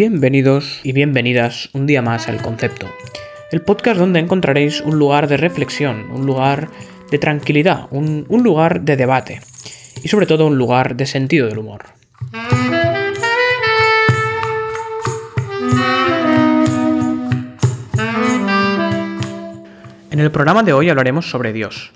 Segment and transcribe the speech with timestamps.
[0.00, 2.86] Bienvenidos y bienvenidas un día más al Concepto,
[3.52, 6.70] el podcast donde encontraréis un lugar de reflexión, un lugar
[7.10, 9.42] de tranquilidad, un, un lugar de debate
[10.02, 11.84] y sobre todo un lugar de sentido del humor.
[20.10, 21.92] En el programa de hoy hablaremos sobre Dios.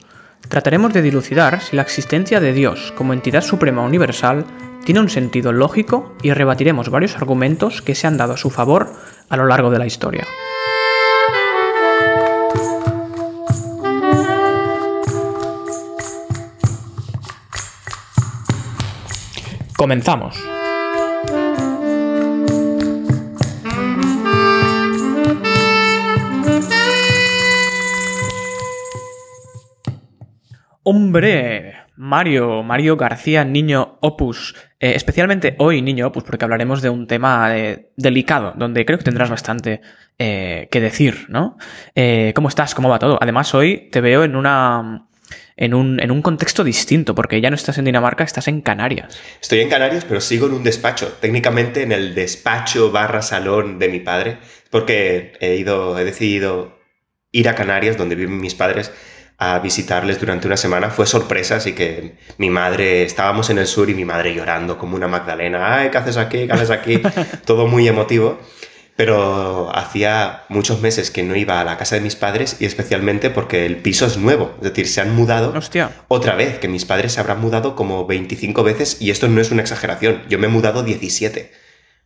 [0.50, 4.44] Trataremos de dilucidar si la existencia de Dios como entidad suprema universal
[4.84, 8.92] tiene un sentido lógico y rebatiremos varios argumentos que se han dado a su favor
[9.28, 10.26] a lo largo de la historia.
[19.76, 20.36] Comenzamos.
[30.86, 34.54] Hombre, Mario, Mario García, niño Opus,
[34.84, 39.04] eh, especialmente hoy niño Opus, porque hablaremos de un tema eh, delicado, donde creo que
[39.04, 39.80] tendrás bastante
[40.18, 41.56] eh, que decir, ¿no?
[42.34, 42.74] ¿Cómo estás?
[42.74, 43.16] ¿Cómo va todo?
[43.18, 45.08] Además, hoy te veo en una...
[45.56, 49.18] En un, en un contexto distinto, porque ya no estás en Dinamarca, estás en Canarias.
[49.40, 53.88] Estoy en Canarias, pero sigo en un despacho, técnicamente en el despacho barra salón de
[53.88, 54.38] mi padre,
[54.68, 56.76] porque he ido, he decidido
[57.30, 58.92] ir a Canarias, donde viven mis padres,
[59.38, 60.90] a visitarles durante una semana.
[60.90, 64.96] Fue sorpresa, así que mi madre, estábamos en el sur y mi madre llorando como
[64.96, 65.76] una Magdalena.
[65.76, 66.46] Ay, ¿qué haces aquí?
[66.46, 67.02] ¿Qué haces aquí?
[67.44, 68.38] Todo muy emotivo.
[68.96, 73.28] Pero hacía muchos meses que no iba a la casa de mis padres y especialmente
[73.28, 74.54] porque el piso es nuevo.
[74.58, 75.90] Es decir, se han mudado Hostia.
[76.06, 79.50] otra vez, que mis padres se habrán mudado como 25 veces y esto no es
[79.50, 80.22] una exageración.
[80.28, 81.50] Yo me he mudado 17,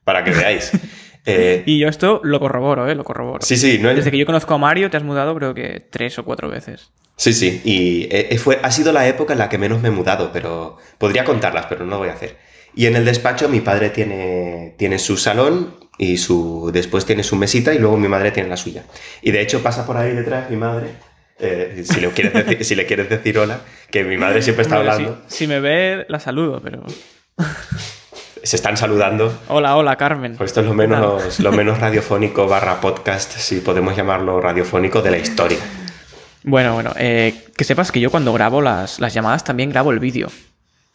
[0.04, 0.72] para que veáis.
[1.30, 2.94] Eh, y yo esto lo corroboro, ¿eh?
[2.94, 3.44] Lo corroboro.
[3.44, 3.78] Sí, sí.
[3.78, 6.48] No Desde que yo conozco a Mario te has mudado creo que tres o cuatro
[6.48, 6.90] veces.
[7.19, 9.91] Sí, sí, y eh, fue, ha sido la época en la que menos me he
[9.91, 12.37] mudado, pero podría contarlas, pero no lo voy a hacer.
[12.76, 17.34] Y en el despacho mi padre tiene, tiene su salón y su, después tiene su
[17.34, 18.84] mesita y luego mi madre tiene la suya.
[19.20, 20.91] Y de hecho pasa por ahí detrás mi madre,
[21.41, 24.76] eh, si, le quieres decir, si le quieres decir hola, que mi madre siempre está
[24.76, 25.21] hablando.
[25.26, 26.84] Si, me ve, la saludo, pero...
[28.44, 29.37] Se están saludando.
[29.48, 30.37] Hola, hola, Carmen.
[30.37, 35.10] Pues esto es lo menos, lo menos radiofónico barra podcast, si podemos llamarlo radiofónico, de
[35.10, 35.59] la historia.
[36.44, 40.28] Bueno, bueno, eh, que sepas que yo cuando grabo las, llamadas también grabo el vídeo.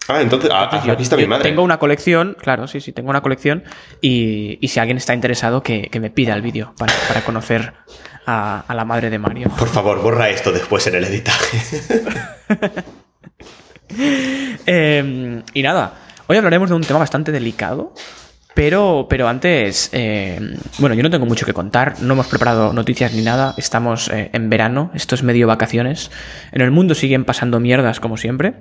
[0.07, 1.43] Ah, entonces, ah, has visto a mi madre.
[1.43, 3.63] Tengo una colección, claro, sí, sí, tengo una colección
[4.01, 7.73] y, si alguien está interesado que, me pida el vídeo para, conocer
[8.25, 9.49] a, la madre de Mario.
[9.57, 11.81] Por favor, borra esto después en el editaje.
[14.65, 15.93] Em, y nada,
[16.25, 17.93] hoy hablaremos de un tema bastante delicado
[18.53, 23.13] pero, pero antes, eh, bueno, yo no tengo mucho que contar, no hemos preparado noticias
[23.13, 26.11] ni nada, estamos eh, en verano, esto es medio vacaciones,
[26.51, 28.55] en el mundo siguen pasando mierdas como siempre,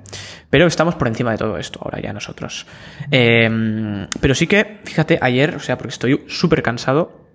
[0.51, 2.67] pero estamos por encima de todo esto ahora ya nosotros.
[3.11, 7.27] Em, pero sí que, fíjate, ayer, o sea, porque estoy súper cansado,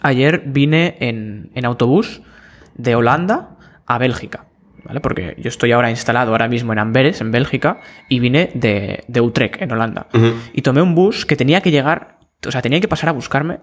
[0.00, 2.22] ayer vine en, en autobús
[2.74, 4.47] de Holanda a Bélgica.
[4.88, 5.00] ¿Vale?
[5.00, 9.20] Porque yo estoy ahora instalado ahora mismo en Amberes, en Bélgica, y vine de, de
[9.20, 10.08] Utrecht, en Holanda.
[10.52, 13.60] Y tomé un bus que tenía que llegar, o sea, tenía que pasar a buscarme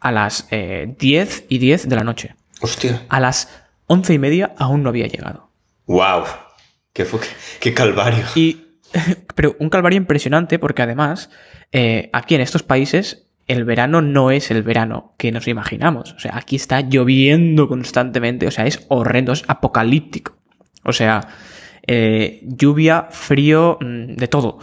[0.00, 2.34] a las 10 eh, y 10 de la noche.
[2.60, 3.02] Hostia.
[3.08, 3.48] A las
[3.86, 5.48] 11 y media aún no había llegado.
[5.86, 6.24] ¡Wow!
[6.92, 7.06] ¡Qué,
[7.60, 8.24] qué calvario!
[8.34, 8.80] Y,
[9.34, 11.30] pero un calvario impresionante porque además,
[11.72, 16.12] eh, aquí en estos países el verano no es el verano que nos imaginamos.
[16.14, 20.36] O sea, aquí está lloviendo constantemente, o sea, es horrendo, es apocalíptico.
[20.84, 21.28] O sea,
[21.86, 24.58] eh, lluvia, frío, mm, de todo.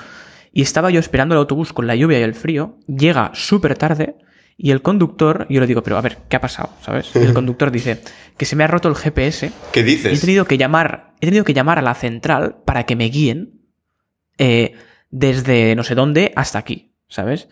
[0.53, 4.15] Y estaba yo esperando el autobús con la lluvia y el frío, llega súper tarde
[4.57, 6.69] y el conductor, yo le digo, pero a ver, ¿qué ha pasado?
[6.81, 7.11] ¿Sabes?
[7.15, 8.01] Y el conductor dice
[8.37, 9.51] que se me ha roto el GPS.
[9.71, 10.13] ¿Qué dices?
[10.13, 13.05] Y he tenido que llamar, he tenido que llamar a la central para que me
[13.05, 13.61] guíen
[14.37, 14.73] eh,
[15.09, 17.47] desde no sé dónde hasta aquí, ¿sabes?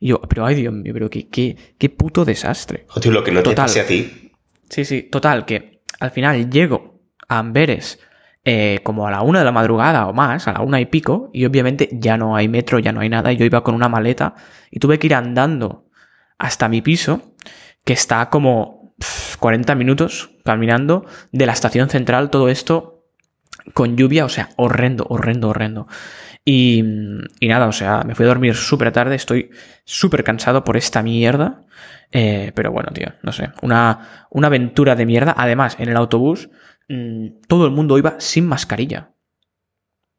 [0.00, 2.86] Y yo, pero ay Dios mío, pero qué, qué, puto desastre.
[2.94, 4.32] O lo que no te pase a ti.
[4.68, 7.98] Sí, sí, total, que al final llego a Amberes
[8.44, 11.30] eh, como a la una de la madrugada o más, a la una y pico,
[11.32, 13.88] y obviamente ya no hay metro, ya no hay nada, y yo iba con una
[13.88, 14.34] maleta
[14.70, 15.86] y tuve que ir andando
[16.38, 17.34] hasta mi piso,
[17.84, 18.94] que está como
[19.40, 23.04] 40 minutos caminando de la estación central, todo esto
[23.72, 25.86] con lluvia, o sea, horrendo, horrendo, horrendo.
[26.44, 26.84] Y,
[27.40, 29.50] y nada, o sea, me fui a dormir súper tarde, estoy
[29.84, 31.62] súper cansado por esta mierda.
[32.12, 35.34] Eh, pero bueno, tío, no sé, una, una aventura de mierda.
[35.36, 36.50] Además, en el autobús
[36.88, 39.14] Mm, todo el mundo iba sin mascarilla.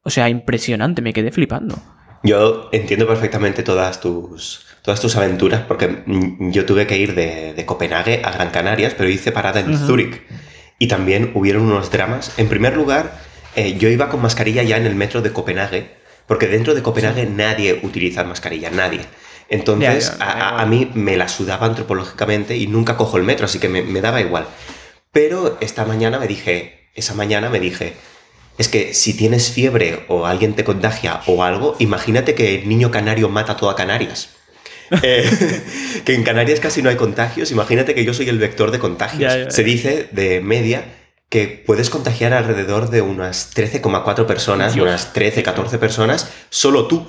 [0.04, 1.76] O sea, impresionante, me quedé flipando.
[2.24, 7.64] Yo entiendo perfectamente todas tus, todas tus aventuras, porque mm, yo tuve que ir de,
[7.66, 10.22] Copenhague a Gran Canarias, pero hice parada en Zúrich.
[10.80, 12.38] Y también hubieron unos dramas.
[12.38, 13.20] En primer lugar,
[13.56, 15.90] eh, yo iba con mascarilla ya en el metro de Copenhague,
[16.28, 19.02] porque dentro de Copenhague nadie utiliza mascarilla, nadie.
[19.48, 23.60] Entonces, Ya, ya, a, mí me la sudaba antropológicamente y nunca cojo el metro, así
[23.60, 24.48] que me, me daba igual.
[25.16, 27.94] Pero esta mañana me dije, esa mañana me dije,
[28.58, 32.92] es que si tienes fiebre o alguien te contagia o algo, imagínate que el niño
[32.92, 34.32] canario mata a toda Canarias.
[35.02, 35.28] Eh,
[36.06, 39.20] que en Canarias casi no hay contagios, imagínate que yo soy el vector de contagios.
[39.20, 39.52] Ya, ya, ya.
[39.52, 40.84] Se dice de media
[41.30, 44.86] que puedes contagiar alrededor de unas 13,4 personas, Dios.
[44.86, 47.08] unas 13, 14 personas, solo tú.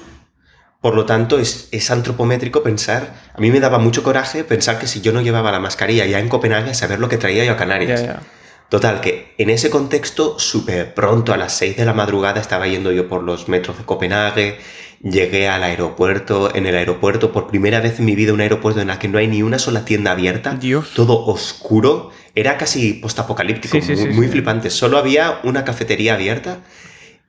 [0.87, 4.87] Por lo tanto, es, es antropométrico pensar, a mí me daba mucho coraje pensar que
[4.87, 7.57] si yo no llevaba la mascarilla ya en Copenhague, saber lo que traía yo a
[7.57, 8.03] Canarias.
[8.03, 8.23] Ya, ya.
[8.69, 12.93] Total, que en ese contexto, súper pronto, a las 6 de la madrugada, estaba yendo
[12.93, 14.59] yo por los metros de Copenhague,
[15.03, 18.89] llegué al aeropuerto, en el aeropuerto, por primera vez en mi vida, un aeropuerto en
[18.89, 20.93] el que no hay ni una sola tienda abierta, Dios.
[20.95, 24.71] todo oscuro, era casi postapocalíptico, Sí, sí, muy, sí, muy flipante.
[24.71, 26.61] Solo había una cafetería abierta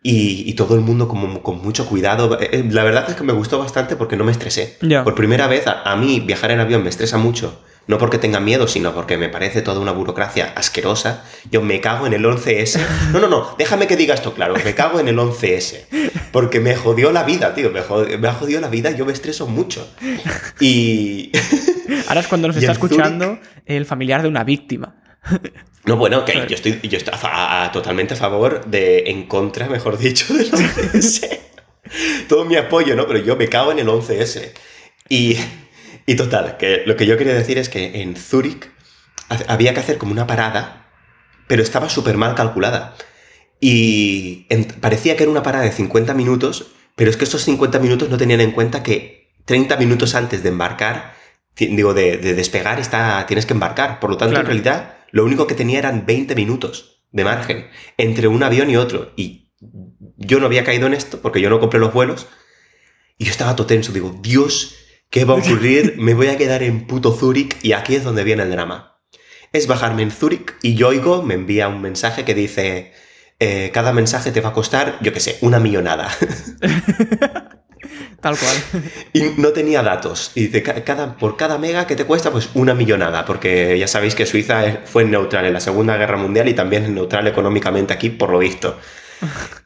[0.09, 2.37] y, y todo el mundo como, con mucho cuidado.
[2.39, 4.77] Eh, La verdad es que me gustó bastante porque no me estresé.
[4.81, 5.03] Ya.
[5.03, 7.61] Por primera vez, a, a mí viajar en avión me estresa mucho.
[7.87, 11.23] No porque tenga miedo, sino porque me parece toda una burocracia asquerosa.
[11.51, 12.79] Yo me cago en el 11S.
[13.13, 14.55] No, no, no, déjame que diga esto claro.
[14.65, 15.85] Me cago en el 11S.
[16.33, 17.71] Porque me jodió la vida, tío.
[17.71, 18.91] Me, jod- me ha jodido la vida.
[18.91, 19.87] Yo me estreso mucho.
[20.59, 21.31] Y.
[22.07, 24.95] Ahora es cuando nos está escuchando el familiar de una víctima.
[25.85, 29.23] No, bueno, que yo estoy, yo estoy a fa- a- totalmente a favor de, en
[29.27, 31.39] contra, mejor dicho, del 11S.
[32.27, 33.07] Todo mi apoyo, ¿no?
[33.07, 34.51] Pero yo me cago en el 11S.
[35.09, 35.37] Y,
[36.05, 38.69] y total, que lo que yo quería decir es que en Zúrich
[39.29, 40.87] ha- había que hacer como una parada,
[41.47, 42.95] pero estaba súper mal calculada.
[43.61, 47.79] Y en- parecía que era una parada de 50 minutos, pero es que estos 50
[47.79, 51.13] minutos no tenían en cuenta que 30 minutos antes de embarcar,
[51.55, 53.99] digo, de, de despegar, está, tienes que embarcar.
[54.01, 54.41] Por lo tanto, Claro.
[54.51, 57.67] en realidad, lo único que tenía eran 20 minutos de margen
[57.97, 59.13] entre un avión y otro.
[59.15, 59.51] Y
[60.17, 62.27] yo no había caído en esto porque yo no compré los vuelos.
[63.17, 63.91] Y yo estaba todo tenso.
[63.91, 64.75] Digo, Dios,
[65.09, 65.95] ¿qué va a ocurrir?
[65.97, 68.99] Me voy a quedar en puto Zúrich y aquí es donde viene el drama.
[69.53, 72.93] Es bajarme en Zúrich y Yoigo me envía un mensaje que dice,
[73.39, 76.11] eh, cada mensaje te va a costar, yo qué sé, una millonada.
[78.21, 78.55] Tal cual.
[79.13, 80.31] y no tenía datos.
[80.35, 83.25] Y dice, "Ca- cada, por cada mega que te cuesta, pues una millonada.
[83.25, 86.89] Porque ya sabéis que Suiza fue neutral en la Segunda Guerra Mundial y también es
[86.89, 88.77] neutral económicamente aquí, por lo visto.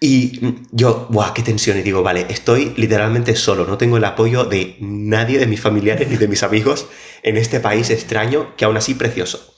[0.00, 1.76] Y yo, ¡buah, qué tensión!
[1.78, 6.08] Y digo, vale, estoy literalmente solo, no tengo el apoyo de nadie de mis familiares
[6.08, 6.86] ni de mis amigos
[7.24, 9.56] en este país extraño, que aún así precioso.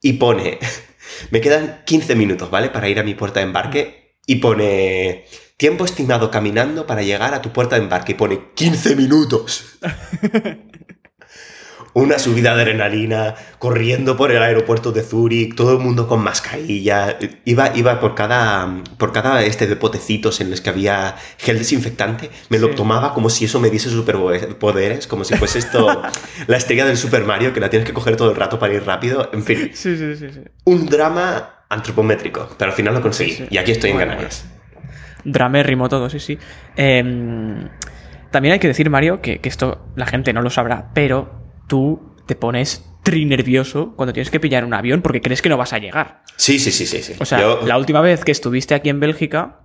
[0.00, 0.58] Y pone,
[1.30, 2.70] me quedan 15 minutos, ¿vale?
[2.70, 3.99] Para ir a mi puerta de embarque.
[4.26, 5.24] Y pone,
[5.56, 8.12] tiempo estimado caminando para llegar a tu puerta de embarque.
[8.12, 9.78] Y pone, 15 minutos.
[11.92, 17.18] Una subida de adrenalina, corriendo por el aeropuerto de Zúrich, todo el mundo con mascarilla.
[17.44, 22.30] Iba, iba por cada, por cada este de potecitos en los que había gel desinfectante.
[22.48, 26.00] Me lo tomaba como si eso me diese superpoderes, como si fuese esto
[26.46, 28.84] la estrella del Super Mario, que la tienes que coger todo el rato para ir
[28.86, 29.28] rápido.
[29.32, 30.40] En fin, Sí, sí, sí, sí.
[30.66, 33.30] un drama antropométrico, pero al final lo conseguí.
[33.30, 33.48] Sí, sí.
[33.50, 34.46] Y aquí estoy en Bueno, Canarias.
[35.24, 36.38] Dramérrimo todo, sí, sí.
[36.76, 37.68] Em,
[38.30, 42.14] también hay que decir, Mario, que, que esto la gente no lo sabrá, pero tú
[42.26, 45.72] te pones tri nervioso cuando tienes que pillar un avión porque crees que no vas
[45.72, 46.22] a llegar.
[46.36, 47.02] Sí, sí, sí, sí.
[47.02, 47.14] sí.
[47.18, 49.60] O sea, Yo- la última vez que estuviste aquí en Bélgica,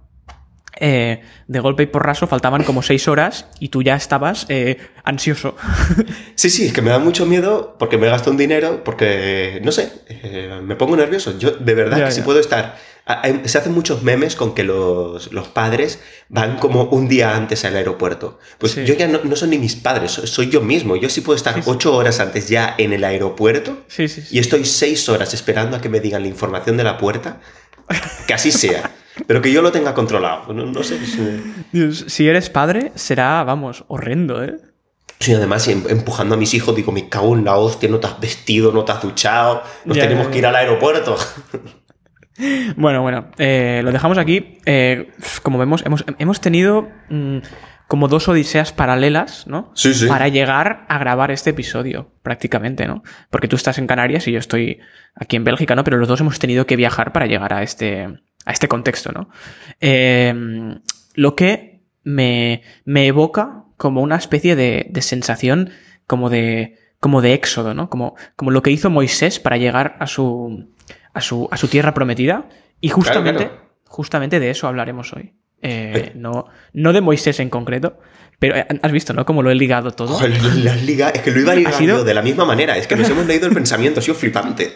[0.80, 5.56] eh, de golpe y porrazo faltaban como seis horas y tú ya estabas eh, ansioso.
[6.36, 9.72] Sí, sí, es que me da mucho miedo porque me gasto un dinero, porque, no
[9.72, 11.38] sé, eh, me pongo nervioso.
[11.40, 12.26] Yo, de verdad, Ya, que si ya.
[12.26, 12.78] puedo estar...
[13.06, 17.64] hay- Se hacen muchos memes con que los, los padres van como un día antes
[17.66, 18.38] al aeropuerto.
[18.60, 18.84] Pues Sí.
[18.86, 20.96] yo ya no, no son ni mis padres, soy, soy yo mismo.
[20.98, 21.70] Yo sí puedo estar Sí, sí.
[21.70, 24.36] ocho horas antes ya en el aeropuerto Sí, sí, sí.
[24.36, 27.40] y estoy seis horas esperando a que me digan la información de la puerta.
[28.28, 28.92] Que así sea.
[29.28, 30.52] Pero que yo lo tenga controlado.
[30.54, 31.00] No, no sé.
[31.72, 34.58] Dios, si eres padre, será, vamos, horrendo, ¿eh?
[35.20, 38.08] Sí, además em- empujando a mis hijos, digo, me cago en la hostia, no te
[38.08, 41.16] has vestido, no te has duchado, nos Ya, tenemos ya, que ir al aeropuerto.
[42.76, 44.58] Bueno, bueno, eh, lo dejamos aquí.
[44.66, 45.10] Eh,
[45.42, 47.38] como vemos, hemos, hemos tenido mm,
[47.88, 49.72] como dos odiseas paralelas, ¿no?
[49.76, 50.08] Sí, sí.
[50.08, 53.04] Para llegar a grabar este episodio, prácticamente, ¿no?
[53.30, 54.80] Porque tú estás en Canarias y yo estoy
[55.14, 55.84] aquí en Bélgica, ¿no?
[55.84, 58.06] Pero los dos hemos tenido que viajar para llegar a este,
[58.46, 59.30] a este contexto, ¿no?
[59.82, 60.80] Eh,
[61.14, 65.70] lo que me, me evoca como una especie de, de sensación
[66.08, 67.90] como de, como de éxodo, ¿no?
[67.90, 70.70] Como, como lo que hizo Moisés para llegar a su,
[71.14, 72.50] a su, a su tierra prometida.
[72.82, 73.70] Y justamente, claro.
[73.86, 75.34] justamente de eso hablaremos hoy.
[75.68, 77.98] Eh, no, no de Moisés en concreto,
[78.40, 79.26] pero eh, has visto, ¿no?
[79.26, 80.10] Como lo he ligado todo.
[80.14, 82.78] Joder, las ligas, es que lo iba a ligar sido- yo de la misma manera,
[82.78, 84.72] es que nos hemos leído el pensamiento, ha sido flipante.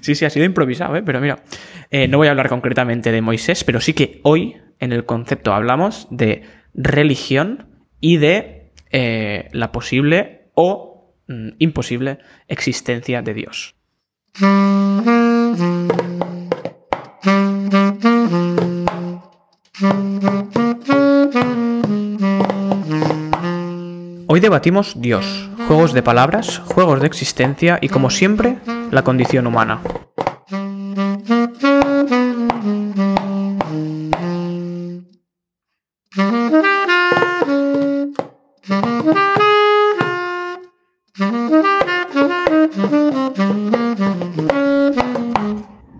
[0.00, 1.02] Sí, sí, ha sido improvisado, ¿eh?
[1.04, 1.42] pero mira,
[1.90, 5.52] eh, no voy a hablar concretamente de Moisés, pero sí que hoy en el concepto
[5.52, 6.42] hablamos de
[6.74, 7.66] religión
[8.00, 12.18] y de eh, la posible o mm, imposible
[12.48, 13.74] existencia de Dios.
[24.36, 28.58] Hoy debatimos Dios, juegos de palabras, juegos de existencia y como siempre,
[28.90, 29.80] la condición humana.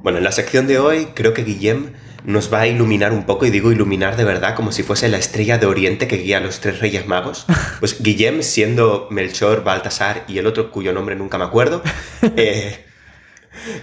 [0.03, 1.95] Bueno, en la sección de hoy creo que Guillem
[2.27, 5.17] nos va a iluminar un poco, y digo iluminar de verdad como si fuese la
[5.17, 7.47] estrella de Oriente que guía a los tres reyes magos.
[7.81, 11.83] Pues Guillem, siendo Melchor, Baltasar y el otro cuyo nombre nunca me acuerdo,
[12.37, 12.85] eh,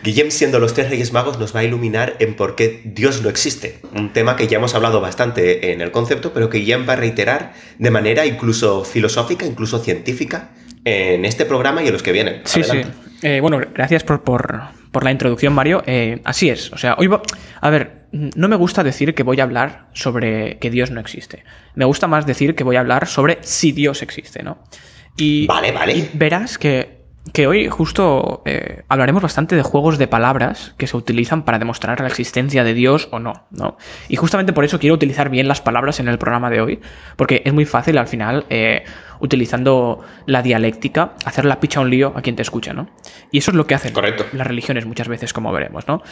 [0.03, 3.29] Guillem, siendo los tres reyes magos, nos va a iluminar en por qué Dios no
[3.29, 3.79] existe.
[3.93, 6.95] Un tema que ya hemos hablado bastante en el concepto, pero que Guillem va a
[6.97, 10.49] reiterar de manera incluso filosófica, incluso científica,
[10.85, 12.41] en este programa y en los que vienen.
[12.45, 12.81] Sí, sí.
[13.21, 15.83] Eh, bueno, gracias por, por, la introducción, Mario.
[15.85, 16.71] Eh, así es.
[16.73, 17.09] O sea, hoy.
[17.61, 21.43] A ver, no me gusta decir que voy a hablar sobre que Dios no existe.
[21.73, 24.59] Me gusta más decir que voy a hablar sobre si Dios existe, ¿no?
[25.17, 25.97] Y, vale, vale.
[25.97, 30.97] Y verás que que hoy justo eh, hablaremos bastante de juegos de palabras que se
[30.97, 33.77] utilizan para demostrar la existencia de Dios o no, ¿no?
[34.09, 36.81] Y justamente por eso quiero utilizar bien las palabras en el programa de hoy,
[37.15, 38.83] porque es muy fácil al final, eh,
[39.21, 42.89] utilizando la dialéctica, hacer la picha un lío a quien te escucha, ¿no?
[43.31, 43.93] Y eso es lo que hacen
[44.33, 46.03] las religiones muchas veces, como veremos, ¿no?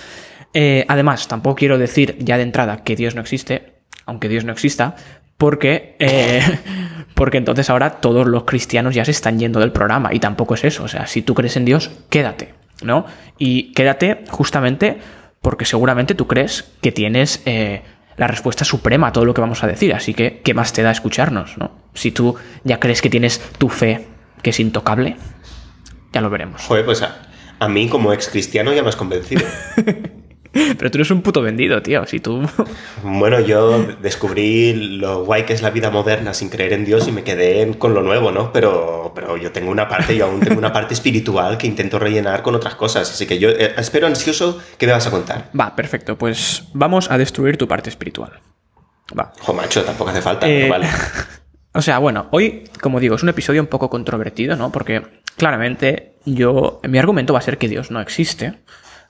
[0.53, 3.74] Eh, además, tampoco quiero decir ya de entrada que Dios no existe,
[4.05, 4.96] aunque Dios no exista,
[5.38, 6.41] porque, eh,
[7.15, 10.63] porque entonces ahora todos los cristianos ya se están yendo del programa y tampoco es
[10.63, 10.84] eso.
[10.84, 12.53] O sea, si tú crees en Dios, quédate,
[12.84, 13.05] ¿no?
[13.38, 15.00] Y quédate justamente
[15.41, 17.81] porque seguramente tú crees que tienes eh,
[18.17, 19.93] la respuesta suprema a todo lo que vamos a decir.
[19.93, 21.72] Así que, ¿qué más te da escucharnos, no?
[21.93, 24.08] Si tú ya crees que tienes tu fe,
[24.43, 25.15] que es intocable,
[26.13, 26.62] ya lo veremos.
[26.62, 27.29] Joder, pues a,
[27.60, 29.41] a mí como ex cristiano ya me has convencido.
[30.77, 32.05] Pero tú eres un puto vendido, tío.
[32.05, 32.41] Si tú.
[33.03, 37.12] Bueno, yo descubrí lo guay que es la vida moderna sin creer en Dios y
[37.12, 38.51] me quedé con lo nuevo, ¿no?
[38.51, 42.41] Pero, pero yo tengo una parte, yo aún tengo una parte espiritual que intento rellenar
[42.41, 43.10] con otras cosas.
[43.10, 45.50] Así que yo eh, espero ansioso que me vas a contar.
[45.60, 46.17] Va, perfecto.
[46.17, 48.39] Pues vamos a destruir tu parte espiritual.
[49.17, 49.34] Va.
[49.39, 50.88] Jo, macho, tampoco hace falta, pero eh, vale.
[51.74, 54.74] O sea, bueno, hoy, como digo, es un episodio un poco controvertido, ¿no?
[54.74, 55.03] Porque
[55.38, 56.81] claramente yo.
[56.84, 58.60] Mi argumento va a ser que Dios no existe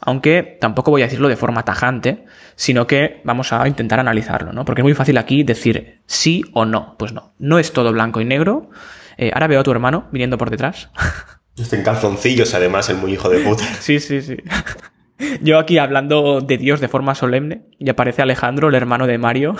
[0.01, 4.65] aunque tampoco voy a decirlo de forma tajante, sino que vamos a intentar analizarlo, ¿no?
[4.65, 6.95] Porque es muy fácil aquí decir sí o no.
[6.97, 8.69] Pues no, no es todo blanco y negro.
[9.17, 10.89] Eh, ahora veo a tu hermano viniendo por detrás.
[11.55, 13.63] Está en calzoncillos, además, el muy hijo de puta.
[13.79, 14.37] sí, sí, sí.
[15.41, 19.55] Yo aquí hablando de Dios de forma solemne y aparece Alejandro, el hermano de Mario,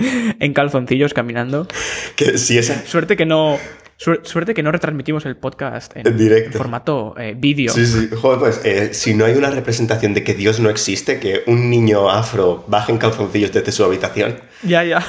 [0.40, 1.66] en calzoncillos caminando.
[2.16, 2.84] Que si esa...
[2.86, 3.58] Suerte que no,
[4.00, 6.56] Suerte que no retransmitimos el podcast en, directo.
[6.56, 7.70] formato eh, vídeo.
[7.70, 8.08] Sí, sí.
[8.10, 11.68] Joder, pues eh, si no hay una representación de que Dios no existe, que un
[11.68, 14.40] niño afro baje en calzoncillos desde su habitación.
[14.62, 15.06] Ya, ya.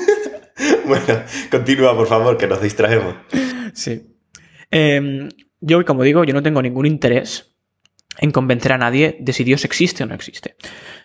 [0.86, 3.16] bueno, continúa, por favor, que nos distraemos.
[3.74, 4.00] Sí.
[4.70, 5.28] Em,
[5.60, 7.54] yo, como digo, yo no tengo ningún interés
[8.16, 10.56] en convencer a nadie de si Dios existe o no existe.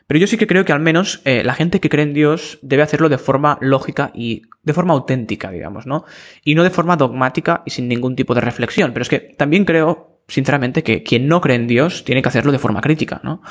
[0.08, 2.60] Pero yo sí que creo que al menos eh, la gente que cree en Dios
[2.62, 6.06] debe hacerlo de forma lógica y de forma auténtica, digamos, ¿no?
[6.44, 8.94] Y no de forma dogmática y sin ningún tipo de reflexión.
[8.94, 12.52] Pero es que también creo, sinceramente, que quien no cree en Dios tiene que hacerlo
[12.52, 13.42] de forma crítica, ¿no?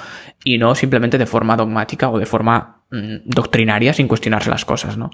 [0.44, 4.96] Y no simplemente de forma dogmática o de forma mm, doctrinaria sin cuestionarse las cosas,
[4.96, 5.10] ¿no?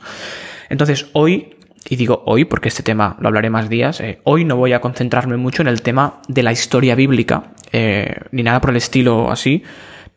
[0.69, 1.57] Entonces, hoy
[1.89, 4.81] y digo hoy porque este tema lo hablaré más días, eh, hoy no voy a
[4.81, 9.31] concentrarme mucho en el tema de la historia bíblica, eh, ni nada por el estilo
[9.31, 9.63] así,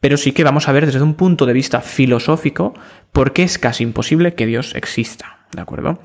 [0.03, 2.73] pero sí que vamos a ver desde un punto de vista filosófico
[3.13, 6.01] por qué es casi imposible que Dios exista, ¿de acuerdo?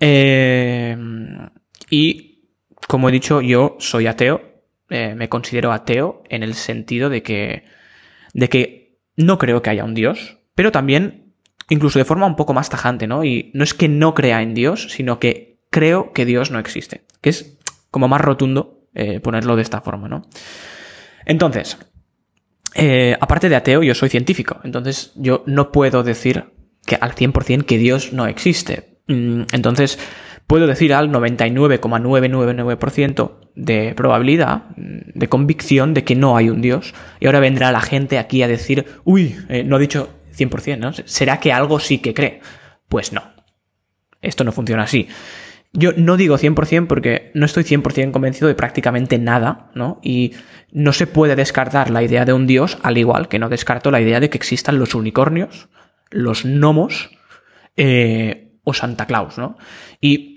[0.00, 0.94] Eh,
[1.88, 2.50] y,
[2.86, 4.42] como he dicho, yo soy ateo,
[4.90, 7.64] eh, me considero ateo en el sentido de que,
[8.34, 11.32] de que no creo que haya un Dios, pero también,
[11.70, 13.24] incluso de forma un poco más tajante, ¿no?
[13.24, 17.06] Y no es que no crea en Dios, sino que creo que Dios no existe,
[17.22, 17.58] que es
[17.90, 20.28] como más rotundo eh, ponerlo de esta forma, ¿no?
[21.24, 21.78] Entonces,
[22.76, 26.52] eh, aparte de ateo, yo soy científico, entonces yo no puedo decir
[26.84, 28.98] que al 100% que Dios no existe.
[29.08, 29.98] Mm, entonces,
[30.46, 36.92] puedo decir al 99,999% de probabilidad, mm, de convicción de que no hay un Dios.
[37.20, 40.92] Y ahora vendrá la gente aquí a decir, uy, eh, no ha dicho 100%, ¿no?
[40.92, 42.40] ¿Será que algo sí que cree?
[42.88, 43.22] Pues no.
[44.22, 45.08] Esto no funciona así.
[45.72, 50.00] Yo no digo 100% porque no estoy 100% convencido de prácticamente nada, ¿no?
[50.02, 50.32] Y
[50.72, 54.00] no se puede descartar la idea de un dios, al igual que no descarto la
[54.00, 55.68] idea de que existan los unicornios,
[56.10, 57.10] los gnomos
[57.76, 59.56] eh, o Santa Claus, ¿no?
[60.00, 60.36] Y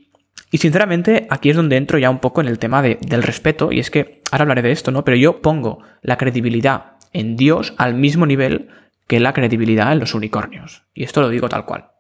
[0.51, 3.79] Y sinceramente, aquí es donde entro ya un poco en el tema del respeto, y
[3.79, 5.03] es que ahora hablaré de esto, ¿no?
[5.03, 8.69] Pero yo pongo la credibilidad en Dios al mismo nivel
[9.07, 10.83] que la credibilidad en los unicornios.
[10.93, 11.91] Y esto lo digo tal cual.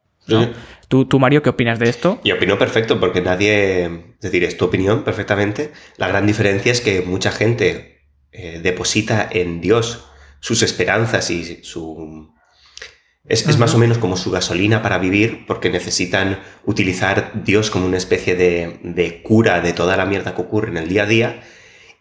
[0.87, 2.19] ¿Tú, tú, Mario, qué opinas de esto?
[2.23, 3.85] Yo opino perfecto, porque nadie.
[3.85, 5.71] Es decir, es tu opinión perfectamente.
[5.97, 10.05] La gran diferencia es que mucha gente eh, deposita en Dios
[10.39, 12.33] sus esperanzas y su.
[13.25, 17.97] Es, más o menos como su gasolina para vivir, porque necesitan utilizar Dios como una
[17.97, 21.43] especie de, de cura de toda la mierda que ocurre en el día a día.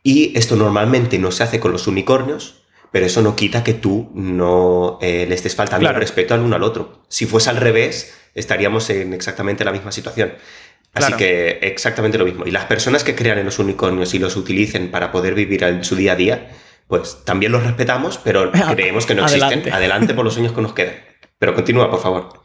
[0.02, 4.10] Y esto normalmente no se hace con los unicornios, pero eso no quita que tú
[4.14, 7.02] no eh, le estés faltando el respeto al uno al otro.
[7.08, 10.32] Si fuese al revés, estaríamos en exactamente la misma situación.
[10.94, 12.46] Así que exactamente lo mismo.
[12.46, 15.84] Y las personas que crean en los unicornios y los utilicen para poder vivir en
[15.84, 16.48] su día a día,
[16.86, 19.72] pues también los respetamos, pero creemos que no existen.
[19.72, 20.96] Adelante, por los sueños que nos queden.
[21.38, 22.42] Pero continúa, por favor.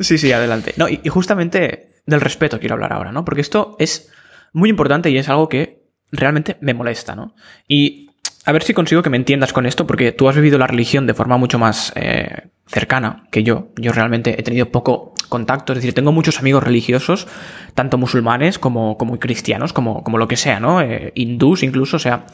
[0.00, 0.74] Sí, sí, adelante.
[0.76, 3.24] No, y justamente del respeto quiero hablar ahora, ¿no?
[3.24, 4.12] Porque esto es
[4.52, 7.34] muy importante y es algo que realmente me molesta, ¿no?
[7.66, 8.09] Y
[8.46, 11.06] a ver si consigo que me entiendas con esto, porque tú has vivido la religión
[11.06, 13.68] de forma mucho más eh, cercana que yo.
[13.76, 17.28] Yo realmente he tenido poco contacto, es decir, tengo muchos amigos religiosos,
[17.74, 20.80] tanto musulmanes como, como cristianos, como, como lo que sea, ¿no?
[20.80, 22.26] Eh, hindús incluso, o sea,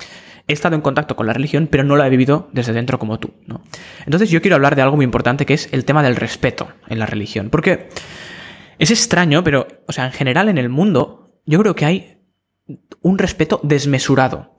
[0.46, 3.18] he estado en contacto con la religión, pero no la he vivido desde dentro como
[3.18, 3.62] tú, ¿no?
[4.04, 7.00] Entonces yo quiero hablar de algo muy importante que es el tema del respeto en
[7.00, 7.88] la religión, porque
[8.78, 12.18] es extraño, pero, o sea, en general en el mundo, yo creo que hay
[13.00, 14.55] un respeto desmesurado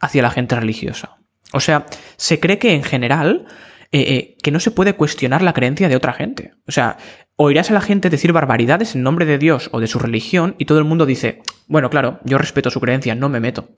[0.00, 1.18] hacia la gente religiosa.
[1.52, 3.46] O sea, se cree que en general
[3.92, 6.54] eh, eh, que no se puede cuestionar la creencia de otra gente.
[6.68, 6.96] O sea,
[7.34, 10.66] oirás a la gente decir barbaridades en nombre de Dios o de su religión y
[10.66, 13.70] todo el mundo dice, bueno, claro, yo respeto su creencia, no me meto.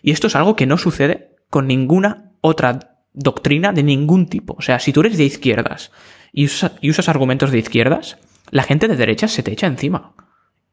[0.00, 4.54] Y esto es algo que no sucede con ninguna otra doctrina de ningún tipo.
[4.58, 5.92] O sea, si tú eres de izquierdas
[6.32, 8.16] y usas, y usas argumentos de izquierdas,
[8.50, 10.14] la gente de derechas se te echa encima.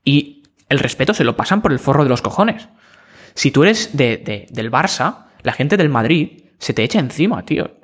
[0.06, 2.70] Y el respeto se lo pasan por el forro de los cojones.
[3.34, 7.80] Si tú eres de, del Barça, la gente del Madrid se te echa encima, tío.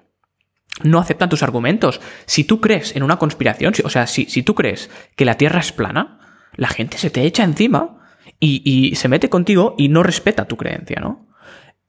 [0.84, 2.01] No aceptan tus argumentos.
[2.25, 5.71] Si tú crees en una conspiración, o sea, si, tú crees que la Tierra es
[5.71, 6.19] plana,
[6.55, 10.58] la gente se te echa encima y, y se mete contigo y no respeta tu
[10.58, 11.27] creencia, ¿no?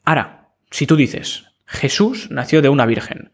[0.04, 3.32] Ahora, si tú dices, Jesús nació de una virgen,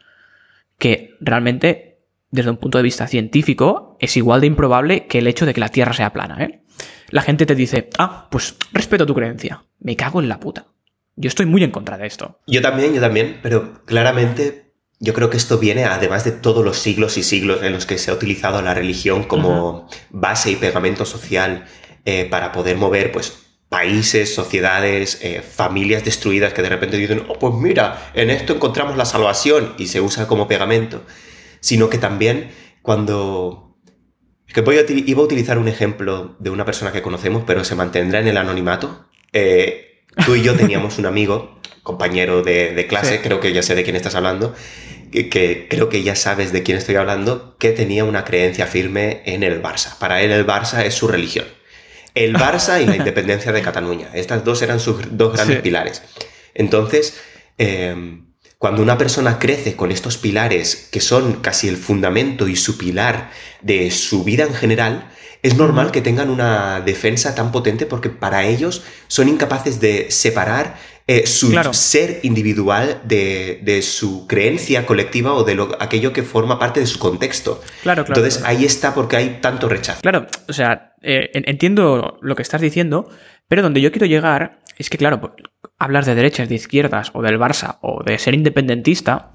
[0.79, 5.47] que realmente, desde un punto de vista científico, es igual de improbable que el hecho
[5.47, 6.62] de que la Tierra sea plana, ¿eh?
[7.11, 9.65] La gente te dice, ah, pues respeto tu creencia.
[9.81, 10.67] Me cago en la puta.
[11.17, 12.41] Yo estoy muy en contra de esto.
[12.47, 16.79] Yo también, yo también, pero claramente yo creo que esto viene además de todos los
[16.79, 21.05] siglos y siglos en los que se ha utilizado la religión como base y pegamento
[21.05, 21.67] social
[22.05, 27.39] eh, para poder mover, pues, países, sociedades, eh, familias destruidas que de repente dicen, oh,
[27.39, 31.03] pues mira, en esto encontramos la salvación y se usa como pegamento,
[31.61, 32.51] sino que también
[32.83, 33.72] cuando
[34.53, 37.75] que voy a, iba a utilizar un ejemplo de una persona que conocemos, pero se
[37.75, 39.07] mantendrá en el anonimato.
[39.33, 43.83] Eh, tú y yo teníamos un amigo, compañero de, clase, creo que ya sé de
[43.83, 44.55] quién estás hablando,
[45.11, 49.43] que, creo que ya sabes de quién estoy hablando, que tenía una creencia firme en
[49.43, 49.99] el Barça.
[49.99, 51.47] Para él el Barça es su religión.
[52.15, 54.11] El Barça y la independencia de Cataluña.
[54.15, 56.03] Estas dos eran sus dos grandes pilares.
[56.55, 57.21] Entonces,
[57.59, 58.23] eh,
[58.63, 63.33] cuando una persona crece con estos pilares que son casi el fundamento y su pilar
[63.61, 65.11] de su vida en general,
[65.43, 70.77] es normal que tengan una defensa tan potente porque para ellos son incapaces de separar
[71.09, 76.79] eh, su ser individual de, su creencia colectiva o de lo, aquello que forma parte
[76.79, 77.61] de su contexto.
[77.83, 78.21] Claro, claro.
[78.21, 80.03] Entonces ahí está porque hay tanto rechazo.
[80.03, 83.09] Claro, o sea, eh, entiendo lo que estás diciendo,
[83.49, 85.35] pero donde yo quiero llegar es que, claro,
[85.79, 89.33] hablas de derechas, de izquierdas, o del Barça, o de ser independentista,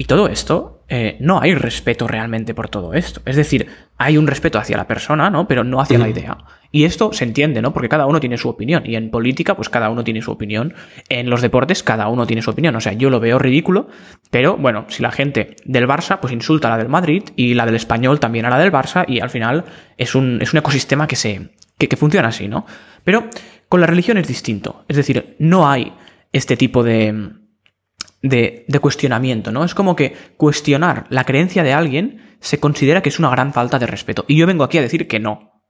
[0.00, 3.20] y todo esto, eh, no hay respeto realmente por todo esto.
[3.24, 5.48] Es decir, hay un respeto hacia la persona, ¿no?
[5.48, 6.38] Pero no hacia la idea.
[6.70, 7.72] Y esto se entiende, ¿no?
[7.72, 8.84] Porque cada uno tiene su opinión.
[8.86, 10.72] Y en política, pues cada uno tiene su opinión.
[11.08, 12.76] En los deportes, cada uno tiene su opinión.
[12.76, 13.88] O sea, yo lo veo ridículo,
[14.30, 17.66] pero bueno, si la gente del Barça, pues insulta a la del Madrid y la
[17.66, 19.64] del español también a la del Barça, y al final
[19.96, 21.50] es un, es un ecosistema que se.
[21.86, 22.66] Que funciona así, ¿no?
[23.04, 23.28] Pero
[23.68, 24.84] con la religión es distinto.
[24.88, 25.92] Es decir, no hay
[26.32, 27.30] este tipo de,
[28.22, 29.64] de, cuestionamiento, ¿no?
[29.64, 33.78] Es como que cuestionar la creencia de alguien se considera que es una gran falta
[33.78, 34.24] de respeto.
[34.28, 35.62] Y yo vengo aquí a decir que no.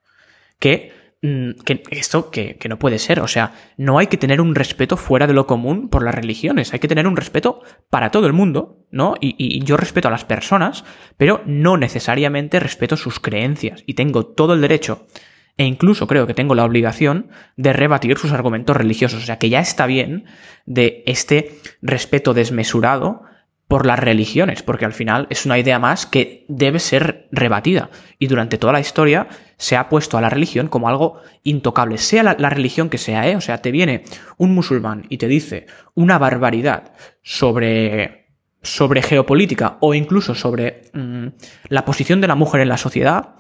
[0.59, 0.93] Que,
[1.23, 3.21] mm, que esto que, que, no puede ser.
[3.21, 6.73] O sea, no hay que tener un respeto fuera de lo común por las religiones.
[6.73, 9.15] Hay que tener un respeto para todo el mundo, ¿no?
[9.21, 10.85] Y, y yo respeto a las personas,
[11.17, 13.83] pero no necesariamente respeto sus creencias.
[13.87, 15.07] Y tengo todo el derecho
[15.59, 19.23] e incluso creo que tengo la obligación de rebatir sus argumentos religiosos.
[19.23, 20.25] O sea, que ya está bien
[20.65, 23.23] de este respeto desmesurado
[23.67, 27.91] por las religiones, porque al final es una idea más que debe ser rebatida.
[28.19, 32.23] Y durante toda la historia se ha puesto a la religión como algo intocable, sea
[32.23, 33.37] la, religión que sea, ¿eh?
[33.37, 34.05] O sea, te viene
[34.39, 36.93] un musulmán y te dice una barbaridad
[37.23, 38.29] sobre,
[38.63, 41.27] sobre geopolítica o incluso sobre mm,
[41.69, 43.35] la posición de la mujer en la sociedad,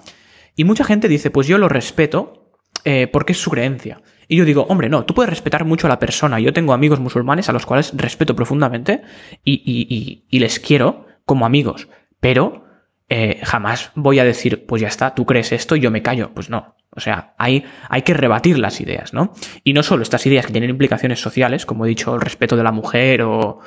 [0.58, 2.50] y mucha gente dice, pues yo lo respeto
[2.84, 4.02] eh, porque es su creencia.
[4.26, 6.40] Y yo digo, hombre, no, tú puedes respetar mucho a la persona.
[6.40, 9.02] Yo tengo amigos musulmanes a los cuales respeto profundamente
[9.44, 12.64] y, les quiero como amigos, pero
[13.08, 16.32] eh, jamás voy a decir, pues ya está, tú crees esto y yo me callo.
[16.34, 16.74] Pues no.
[16.90, 19.34] O sea, hay, hay que rebatir las ideas, ¿no?
[19.62, 22.64] Y no solo estas ideas que tienen implicaciones sociales, como he dicho, el respeto de
[22.64, 23.60] la mujer o,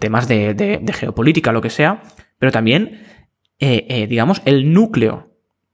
[0.00, 2.02] temas de, geopolítica, lo que sea,
[2.40, 3.04] pero también,
[3.60, 5.31] eh, digamos, el núcleo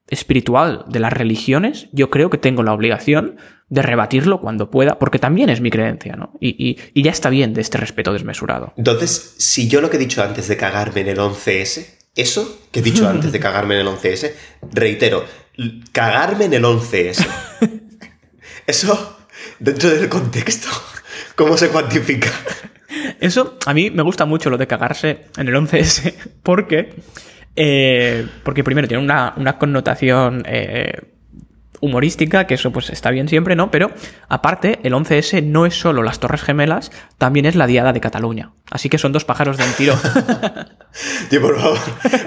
[0.09, 3.37] espiritual de las religiones, yo creo que tengo la obligación
[3.68, 6.33] de rebatirlo cuando pueda, porque también es mi creencia, ¿no?
[6.40, 8.73] Y, ya está bien de este respeto desmesurado.
[8.77, 12.81] Entonces, si yo lo que he dicho antes de cagarme en el 11S, eso que
[12.81, 14.33] he dicho antes de cagarme en el 11S,
[14.73, 15.25] reitero,
[15.92, 17.27] cagarme en el 11S,
[18.66, 19.18] eso,
[19.59, 20.68] dentro del contexto,
[21.37, 22.31] ¿cómo se cuantifica?
[23.21, 26.94] Eso, a mí me gusta mucho lo de cagarse en el 11S, porque
[27.61, 30.92] eh, porque primero tiene una, connotación eh,
[31.81, 33.71] humorística, que eso pues está bien siempre, ¿no?
[33.71, 33.91] Pero
[34.29, 38.53] aparte, el 11S no es solo las Torres Gemelas, también es la Diada de Cataluña.
[38.71, 39.99] Así que son dos pájaros de un tiro.
[41.31, 41.79] Tío, por favor,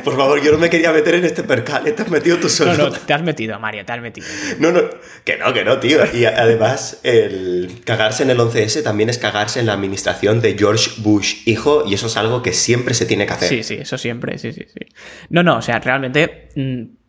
[0.04, 2.74] por favor, yo no me quería meter en este percal, te has metido tú solo.
[2.74, 4.28] No, no, te has metido, Mario, te has metido.
[4.60, 4.82] No, no,
[5.24, 6.00] que no, que no, tío.
[6.14, 10.92] Y además, el cagarse en el 11S también es cagarse en la administración de George
[10.98, 13.50] Bush, hijo, y eso es algo que siempre se tiene que hacer.
[13.50, 14.86] Sí, sí, eso siempre, sí, sí, sí.
[15.30, 16.50] No, no, o sea, realmente...
[16.56, 17.01] Mm,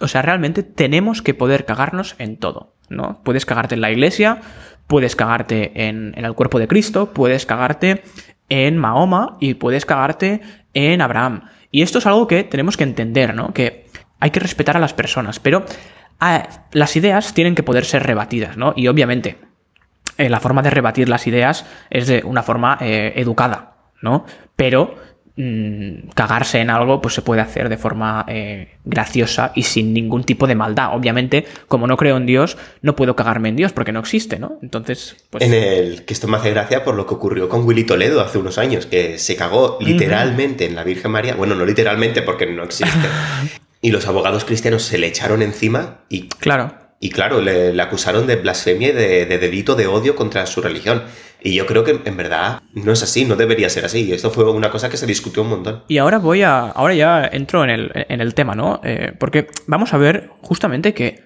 [0.00, 3.20] o sea, realmente tenemos que poder cagarnos en todo, ¿no?
[3.22, 4.40] Puedes cagarte en la iglesia,
[4.86, 8.02] puedes cagarte en, el cuerpo de Cristo, puedes cagarte
[8.48, 10.40] en Mahoma y puedes cagarte
[10.74, 11.48] en Abraham.
[11.70, 13.52] Y esto es algo que tenemos que entender, ¿no?
[13.52, 13.86] Que
[14.20, 15.64] hay que respetar a las personas, pero
[16.20, 18.74] ah, las ideas tienen que poder ser rebatidas, ¿no?
[18.76, 19.38] Y obviamente,
[20.18, 24.24] eh, la forma de rebatir las ideas es de una forma eh, educada, ¿no?
[24.56, 24.94] Pero
[25.36, 30.22] Mm, cagarse en algo, pues se puede hacer de forma eh, graciosa y sin ningún
[30.22, 30.94] tipo de maldad.
[30.94, 34.60] Obviamente, como no creo en Dios, no puedo cagarme en Dios porque no existe, ¿no?
[34.62, 35.42] Entonces, pues...
[35.42, 38.38] En el que esto me hace gracia por lo que ocurrió con Willy Toledo hace
[38.38, 41.34] unos años, que se cagó literalmente en la Virgen María.
[41.34, 43.08] Bueno, no literalmente porque no existe.
[43.80, 46.28] y los abogados cristianos se le echaron encima y...
[46.28, 46.83] Claro.
[47.04, 51.02] Y claro, le, acusaron de blasfemia y de, de delito de odio contra su religión.
[51.42, 54.10] Y yo creo que en verdad no es así, no debería ser así.
[54.10, 55.84] Esto fue una cosa que se discutió un montón.
[55.86, 56.60] Y ahora voy a.
[56.60, 58.80] Ahora ya entro en el, en el tema, ¿no?
[58.84, 61.22] Eh, porque vamos a ver justamente que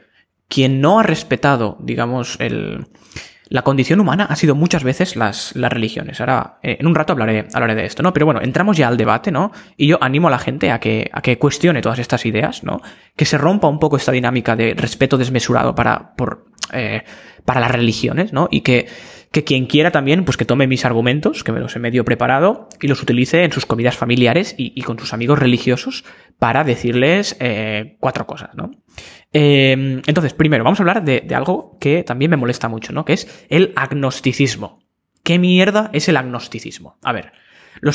[0.49, 2.89] quien no ha respetado, digamos, el,
[3.49, 6.21] la condición humana ha sido muchas veces las, las religiones.
[6.21, 8.13] Ahora, eh, en un rato hablaré, hablaré de esto, ¿no?
[8.13, 9.53] Pero bueno, entramos ya al debate, ¿no?
[9.77, 12.81] Y yo animo a la gente a que, a que cuestione todas estas ideas, ¿no?
[13.17, 17.03] Que se rompa un poco esta dinámica de respeto desmesurado para, por, eh,
[17.45, 18.49] para las religiones, ¿no?
[18.51, 18.87] Y que
[19.33, 22.69] que quien quiera también, pues que tome mis argumentos, que me los he medio preparado,
[22.81, 26.05] y los utilice en sus comidas familiares y, con sus amigos religiosos
[26.39, 28.71] para decirles eh, cuatro cosas, ¿no?
[29.33, 33.05] Em, entonces, primero, vamos a hablar de, algo que también me molesta mucho, ¿no?
[33.05, 34.81] Que es el agnosticismo.
[35.23, 36.99] ¿Qué mierda es el agnosticismo?
[37.03, 37.33] A ver,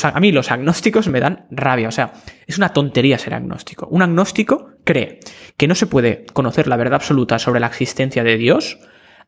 [0.03, 2.13] a mí los agnósticos me dan rabia, o sea,
[2.45, 3.87] es una tontería ser agnóstico.
[3.87, 5.19] Un agnóstico cree
[5.57, 8.77] que no se puede conocer la verdad absoluta sobre la existencia de Dios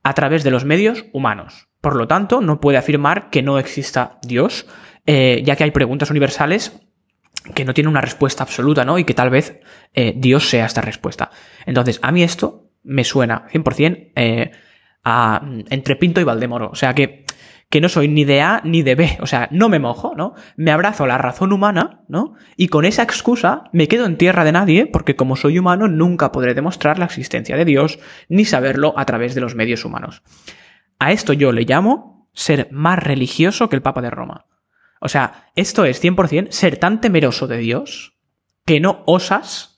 [0.04, 1.68] a través de los medios humanos.
[1.82, 4.68] Por lo tanto, no puede afirmar que no exista Dios,
[5.08, 6.85] eh, ya que hay preguntas universales
[7.54, 8.98] que no tienen una respuesta absoluta, ¿no?
[8.98, 9.60] Y que tal vez
[9.94, 11.32] eh, Dios sea esta respuesta.
[11.66, 14.52] Entonces, a mí esto me suena 100% eh,
[15.04, 16.70] a, entre Pinto y Valdemoro.
[16.72, 17.26] O sea que
[17.70, 20.34] que no soy ni de A ni de B, o sea, no me mojo, ¿no?
[20.56, 22.36] Me abrazo a la razón humana, ¿no?
[22.56, 26.32] Y con esa excusa me quedo en tierra de nadie porque como soy humano nunca
[26.32, 30.24] podré demostrar la existencia de Dios ni saberlo a través de los medios humanos.
[31.00, 34.46] A esto yo le llamo ser más religioso que el Papa de Roma.
[35.00, 38.14] O sea, esto es 100% ser tan temeroso de Dios
[38.66, 39.76] que no osas,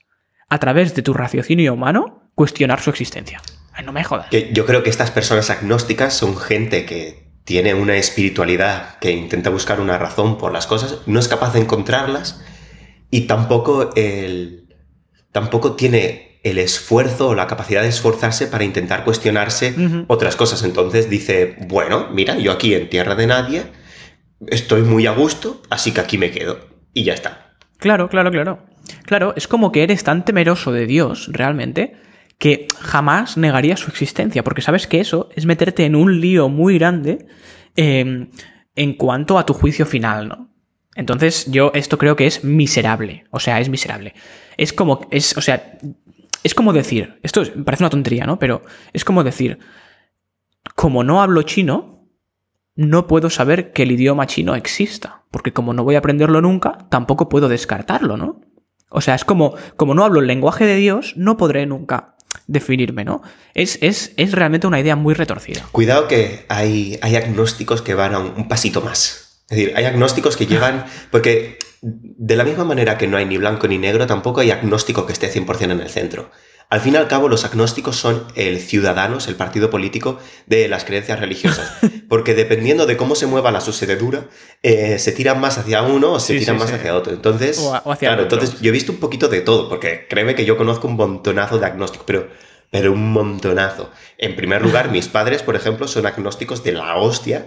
[0.48, 3.42] a través de tu raciocinio humano, cuestionar su existencia.
[3.84, 4.28] no me jodas.
[4.30, 9.80] Yo creo que estas personas agnósticas son gente que tiene una espiritualidad que intenta buscar
[9.80, 12.42] una razón por las cosas, no es capaz de encontrarlas
[13.10, 14.74] y tampoco, el,
[15.32, 19.74] tampoco tiene el esfuerzo o la capacidad de esforzarse para intentar cuestionarse
[20.08, 20.62] otras cosas.
[20.62, 23.62] Entonces dice, bueno, mira, yo aquí en tierra de nadie
[24.46, 26.60] estoy muy a gusto, así que aquí me quedo.
[26.94, 27.56] Y ya está.
[27.78, 28.66] Claro, claro, claro.
[29.04, 31.96] Claro, es como que eres tan temeroso de Dios, realmente,
[32.38, 36.78] que jamás negaría su existencia, porque sabes que eso es meterte en un lío muy
[36.78, 37.26] grande
[37.76, 38.30] em,
[38.74, 40.48] en cuanto a tu juicio final, ¿no?
[40.94, 43.24] Entonces, yo esto creo que es miserable.
[43.30, 44.14] O sea, es miserable.
[44.56, 45.78] Es como, es, o sea,
[46.42, 48.38] es como decir, esto es- parece una tontería, ¿no?
[48.38, 49.58] Pero es como decir,
[50.74, 51.97] como no hablo chino,
[52.78, 55.24] no puedo saber que el idioma chino exista.
[55.32, 58.40] Porque como no voy a aprenderlo nunca, tampoco puedo descartarlo, ¿no?
[58.88, 62.14] O sea, es como, como no hablo el lenguaje de Dios, no podré nunca
[62.46, 63.20] definirme, ¿no?
[63.52, 65.66] Es, es, es realmente una idea muy retorcida.
[65.72, 69.42] Cuidado que hay, hay agnósticos que van a un, un pasito más.
[69.50, 70.86] Es decir, hay agnósticos que llevan...
[71.10, 75.04] Porque de la misma manera que no hay ni blanco ni negro, tampoco hay agnóstico
[75.04, 76.30] que esté 100% en el centro.
[76.70, 80.84] Al fin y al cabo, los agnósticos son el ciudadanos, el partido político de las
[80.84, 81.72] creencias religiosas.
[82.10, 84.26] Porque dependiendo de cómo se mueva la sucededura,
[84.62, 86.76] eh, se tiran más hacia uno o se Sí, tiran sí, más sí.
[86.76, 87.12] hacia otro.
[87.14, 88.36] Entonces, O a- o hacia claro, otro.
[88.38, 91.58] entonces yo he visto un poquito de todo, porque créeme que yo conozco un montonazo
[91.58, 92.28] de agnósticos, pero,
[92.70, 93.90] pero un montonazo.
[94.18, 97.46] En primer lugar, mis padres, por ejemplo, son agnósticos de la hostia.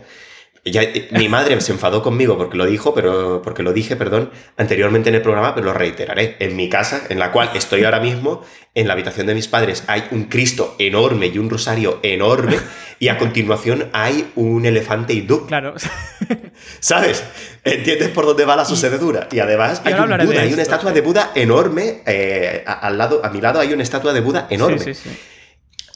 [0.64, 5.10] Ya, mi madre se enfadó conmigo porque lo dijo, pero porque lo dije, perdón, anteriormente
[5.10, 6.36] en el programa, pero lo reiteraré.
[6.40, 8.44] En mi casa, en la cual estoy ahora mismo,
[8.76, 12.58] en la habitación de mis padres hay un Cristo enorme y un rosario enorme,
[13.00, 15.48] y a continuación hay un elefante hindú.
[15.48, 15.74] Claro.
[16.80, 17.24] ¿Sabes?
[17.64, 19.28] ¿Entiendes por dónde va la sucededura?
[19.32, 20.96] Y además hay un Buda, hay una estatua sí.
[20.96, 24.46] de Buda enorme eh, a- al lado, a mi lado hay una estatua de Buda
[24.50, 24.78] enorme.
[24.80, 25.18] Sí, sí, sí.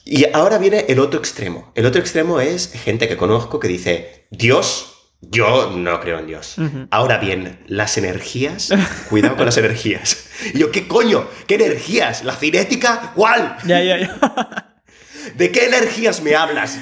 [0.08, 1.72] Y ahora viene el otro extremo.
[1.74, 6.54] El otro extremo es gente que conozco que dice, Dios, yo no creo en Dios.
[6.92, 8.70] Ahora bien, las energías,
[9.10, 10.28] cuidado con las energías.
[10.54, 11.26] Y yo, ¿qué coño?
[11.48, 12.22] ¿Qué energías?
[12.22, 13.12] ¿La cinética?
[13.16, 13.56] ¿Cuál?
[13.66, 14.76] Ya, ya, ya.
[15.36, 16.78] ¿De qué energías me hablas?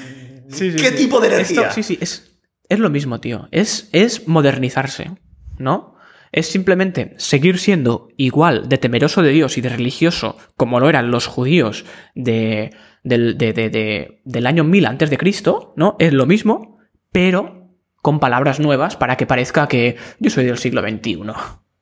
[0.50, 0.96] Sí, sí, ¿Qué sí.
[0.96, 1.62] tipo de energía?
[1.62, 3.48] Esto- sí, sí, es, es lo mismo, tío.
[3.52, 5.12] Es, es modernizarse,
[5.56, 5.94] ¿no?
[6.30, 11.10] Es simplemente seguir siendo igual de temeroso de Dios y de religioso como lo eran
[11.10, 11.84] los judíos
[12.16, 15.94] de, del, de- de- de- del año 1000 antes de Cristo, ¿no?
[16.00, 16.78] Es lo mismo,
[17.12, 17.68] pero
[18.02, 21.20] con palabras nuevas para que parezca que yo soy del siglo XXI.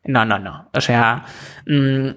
[0.04, 0.68] No, no, no.
[0.74, 1.24] O sea,
[1.66, 2.08] mm,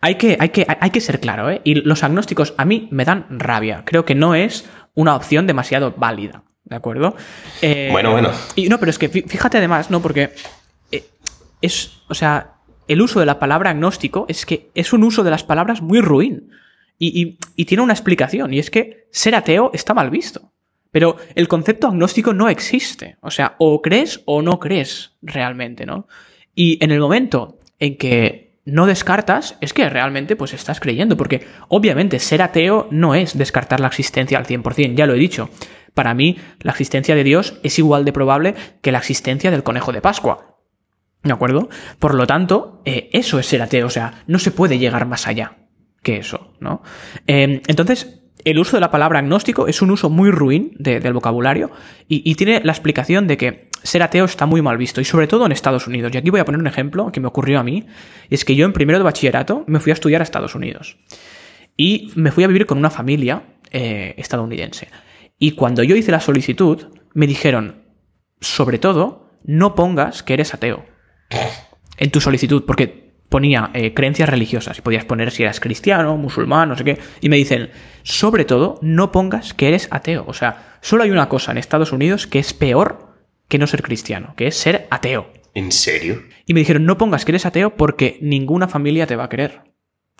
[0.00, 1.60] hay, que, hay, que, hay que ser claro, ¿eh?
[1.64, 3.82] Y los agnósticos a mí me dan rabia.
[3.84, 7.16] Creo que no es una opción demasiado válida, ¿de acuerdo?
[7.62, 8.30] Eh, Bueno, bueno.
[8.56, 10.00] Y no, pero es que fí- fíjate además, ¿no?
[10.00, 10.30] Porque
[10.92, 11.04] eh,
[11.60, 12.52] es, o sea,
[12.86, 16.00] el uso de la palabra agnóstico es que es un uso de las palabras muy
[16.00, 16.50] ruin.
[16.98, 20.52] Y, tiene una explicación, y es que ser ateo está mal visto.
[20.90, 23.16] Pero el concepto agnóstico no existe.
[23.20, 26.06] O sea, o crees o no crees realmente, ¿no?
[26.54, 31.46] Y en el momento en que no descartas, es que realmente pues estás creyendo, porque
[31.68, 35.50] obviamente ser ateo no es descartar la existencia al 100%, ya lo he dicho.
[35.92, 39.92] Para mí, la existencia de Dios es igual de probable que la existencia del conejo
[39.92, 40.58] de Pascua.
[41.22, 41.68] ¿De acuerdo?
[41.98, 45.26] Por lo tanto, eh, eso es ser ateo, o sea, no se puede llegar más
[45.26, 45.56] allá
[46.04, 46.82] que eso, ¿no?
[47.26, 51.14] Eh, entonces, el uso de la palabra agnóstico es un uso muy ruin de- del
[51.14, 51.70] vocabulario
[52.08, 55.46] y, tiene la explicación de que ser ateo está muy mal visto, y sobre todo
[55.46, 56.12] en Estados Unidos.
[56.14, 57.86] Y aquí voy a poner un ejemplo que me ocurrió a mí,
[58.30, 60.98] es que yo en primero de bachillerato me fui a estudiar a Estados Unidos.
[61.76, 64.88] Y me fui a vivir con una familia eh, estadounidense.
[65.38, 67.82] Y cuando yo hice la solicitud, me dijeron,
[68.40, 70.84] sobre todo, no pongas que eres ateo
[71.98, 73.03] en tu solicitud, porque
[73.34, 77.00] ponía eh, creencias religiosas y podías poner si eras cristiano, musulmán, no sé qué.
[77.20, 77.70] Y me dicen,
[78.04, 80.24] sobre todo, no pongas que eres ateo.
[80.28, 83.08] O sea, solo hay una cosa en Estados Unidos que es peor
[83.48, 85.32] que no ser cristiano, que es ser ateo.
[85.52, 86.22] ¿En serio?
[86.46, 89.62] Y me dijeron, no pongas que eres ateo porque ninguna familia te va a querer.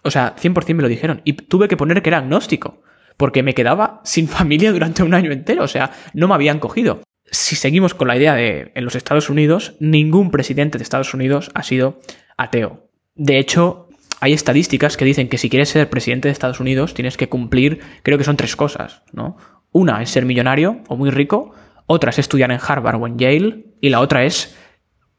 [0.02, 1.20] O sea, 100% me lo dijeron.
[1.22, 2.82] Y tuve que poner que era agnóstico,
[3.16, 5.62] porque me quedaba sin familia durante un año entero.
[5.62, 7.00] O sea, no me habían cogido.
[7.30, 11.52] Si seguimos con la idea de en los Estados Unidos, ningún presidente de Estados Unidos
[11.54, 12.00] ha sido
[12.36, 12.83] ateo.
[13.14, 13.88] De hecho,
[14.20, 17.80] hay estadísticas que dicen que si quieres ser presidente de Estados Unidos tienes que cumplir,
[18.02, 19.36] creo que son tres cosas, ¿no?
[19.72, 21.54] Una es ser millonario o muy rico,
[21.86, 24.56] otra es estudiar en Harvard o en Yale, y la otra es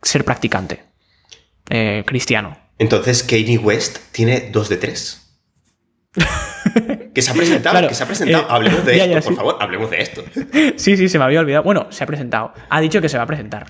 [0.02, 0.84] ser practicante,
[1.70, 2.58] eh, cristiano.
[2.80, 5.22] Entonces, Kanye West tiene dos de tres.
[7.14, 8.44] que se ha presentado, Claro, que se ha presentado.
[8.44, 9.36] eh, hablemos de ya, esto, ya, por sí.
[9.38, 10.24] favor, hablemos de esto.
[10.78, 11.64] Sí, sí, se me había olvidado.
[11.64, 12.54] Bueno, se ha presentado.
[12.70, 13.68] Ha dicho que se va a presentar.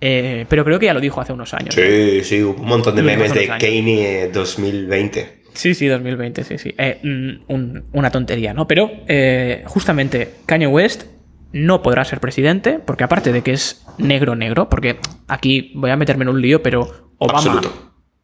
[0.00, 1.74] Eh, pero creo que ya lo dijo hace unos años.
[1.74, 5.38] Sí, sí, hubo un montón de Lo memes de Kanye 2020.
[5.54, 6.72] Sí, sí, 2020, sí, sí.
[6.78, 8.66] Eh, mm, un- una tontería, ¿no?
[8.68, 11.04] Pero eh, justamente Kanye West
[11.52, 15.96] no podrá ser presidente, porque aparte de que es negro, negro, porque aquí voy a
[15.96, 17.60] meterme en un lío, pero Obama,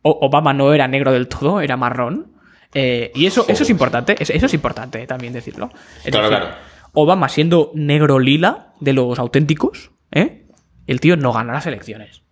[0.02, 2.32] Obama no era negro del todo, era marrón.
[2.74, 5.70] Eh, y eso, eso es importante, es- eso es importante también decirlo.
[6.04, 6.46] Es Claro, claro.
[6.92, 10.43] Obama siendo negro lila de los auténticos, ¿eh?
[10.86, 12.22] El tío no gana las elecciones.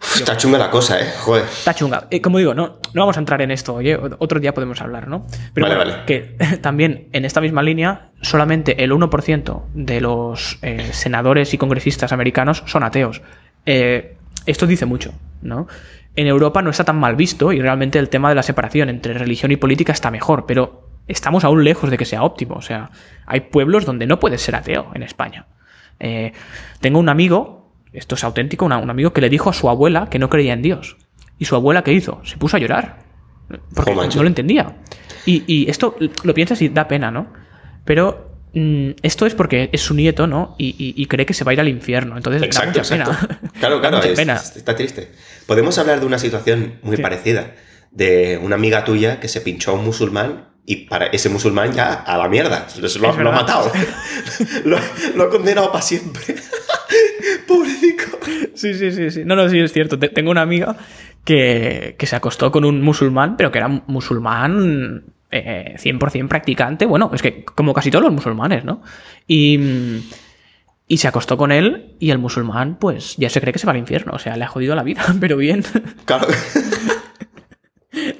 [0.00, 1.10] Uf, está chunga la cosa, ¿eh?
[1.20, 1.44] Joder.
[1.44, 2.06] Está chunga.
[2.10, 5.08] Eh, como digo, no, no vamos a entrar en esto, oye, otro día podemos hablar,
[5.08, 5.26] ¿no?
[5.54, 6.04] Pero Vale, bueno, vale.
[6.06, 12.12] que también en esta misma línea, solamente el 1% de los eh, senadores y congresistas
[12.12, 13.22] americanos son ateos.
[13.66, 15.66] Eh, esto dice mucho, ¿no?
[16.16, 19.14] En Europa no está tan mal visto y realmente el tema de la separación entre
[19.14, 22.54] religión y política está mejor, pero estamos aún lejos de que sea óptimo.
[22.56, 22.90] O sea,
[23.26, 25.46] hay pueblos donde no puedes ser ateo en España.
[26.00, 26.32] Eh,
[26.80, 30.18] tengo un amigo, esto es auténtico, un amigo que le dijo a su abuela que
[30.18, 30.96] no creía en Dios.
[31.38, 32.20] ¿Y su abuela qué hizo?
[32.24, 33.04] Se puso a llorar.
[33.74, 34.76] Porque Oh, no lo entendía.
[35.26, 37.32] Y, y esto lo piensas y da pena, ¿no?
[37.84, 40.54] Pero mm, esto es porque es su nieto, ¿no?
[40.58, 42.16] Y, y- y cree que se va a ir al infierno.
[42.16, 43.26] Entonces Exacto, da mucha exacto.
[43.38, 43.50] pena.
[43.58, 44.34] Claro, claro, es- pena.
[44.34, 45.10] está triste.
[45.46, 47.02] Podemos hablar de una situación muy Sí.
[47.02, 47.52] parecida,
[47.90, 51.92] de una amiga tuya que se pinchó a un musulmán y para ese musulmán ya
[51.92, 53.70] a la mierda, lo, lo- lo ha matado,
[54.64, 54.78] lo,
[55.14, 56.22] lo ha condenado para siempre.
[57.46, 58.04] Pobrecito.
[58.54, 59.24] Sí, sí, sí, sí.
[59.24, 59.98] No, no, sí, es cierto.
[59.98, 60.76] Te- Tengo una amiga
[61.24, 66.86] que, que se acostó con un musulmán, pero que era musulmán eh, 100% practicante.
[66.86, 68.82] Bueno, es que como casi todos los musulmanes, ¿no?
[69.26, 69.58] Y,
[70.86, 73.72] y se acostó con él y el musulmán, pues ya se cree que se va
[73.72, 74.12] al infierno.
[74.14, 75.62] O sea, le ha jodido la vida, pero bien.
[76.04, 76.26] Claro.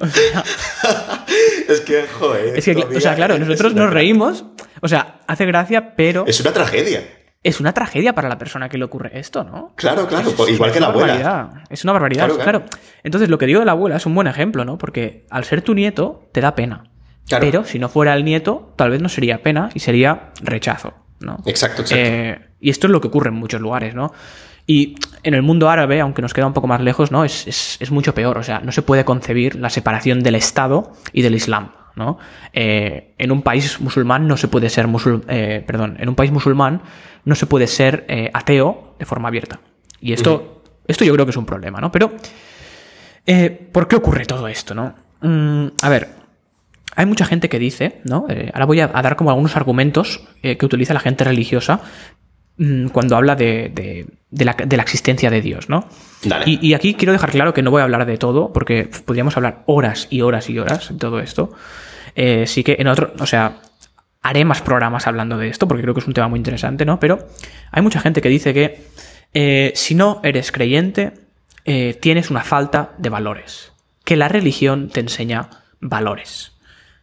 [0.00, 0.44] O sea,
[1.68, 2.56] es que, joder.
[2.58, 4.44] es que, o sea, claro, nosotros nos reímos.
[4.80, 7.02] O sea, hace gracia, pero Es una tragedia.
[7.42, 9.72] es una tragedia para la persona que le ocurre esto, ¿no?
[9.76, 11.06] Claro, claro, Es- pues igual es que la abuela.
[11.14, 11.62] barbaridad.
[11.70, 12.80] Es una barbaridad, Claro, claro, claro.
[13.02, 14.78] Entonces, lo que digo de la abuela es un buen ejemplo, ¿no?
[14.78, 16.84] Porque al ser tu nieto, te da pena.
[17.28, 17.46] Claro.
[17.46, 21.38] Pero si no fuera el nieto, tal vez no sería pena y sería rechazo, ¿no?
[21.46, 21.94] Exacto, exacto.
[22.04, 24.12] Eh, y esto es lo que ocurre en muchos lugares, ¿no?
[24.66, 27.24] Y en el mundo árabe, aunque nos queda un poco más lejos, ¿no?
[27.24, 28.38] Es, es- es mucho peor.
[28.38, 32.18] O sea, no se puede concebir la separación del Estado y del Islam, ¿no?
[32.52, 36.30] Eh, en un país musulmán no se puede ser musul eh, perdón, en un país
[36.32, 36.80] musulmán
[37.24, 39.60] no se puede ser eh, ateo de forma abierta.
[40.00, 41.90] Y esto, esto yo creo que es un problema, ¿no?
[41.92, 42.12] Pero,
[43.72, 44.94] ¿por qué ocurre todo esto, no?
[45.22, 46.08] Mm, a ver,
[46.96, 48.26] hay mucha gente que dice, ¿no?
[48.52, 51.80] Ahora voy a, a dar como algunos argumentos que utiliza la gente religiosa
[52.92, 55.88] cuando habla de, de- de la, de la existencia de Dios, ¿no?
[56.60, 59.62] Y aquí quiero dejar claro que no voy a hablar de todo, porque podríamos hablar
[59.66, 61.52] horas y horas y horas de todo esto.
[62.16, 63.58] Eh, sí que en otro, o sea,
[64.22, 66.98] haré más programas hablando de esto, porque creo que es un tema muy interesante, ¿no?
[66.98, 67.28] Pero
[67.70, 68.82] hay mucha gente que dice que
[69.34, 71.12] eh, si no eres creyente,
[71.64, 73.72] eh, tienes una falta de valores.
[74.04, 75.48] Que la religión te enseña
[75.80, 76.52] valores.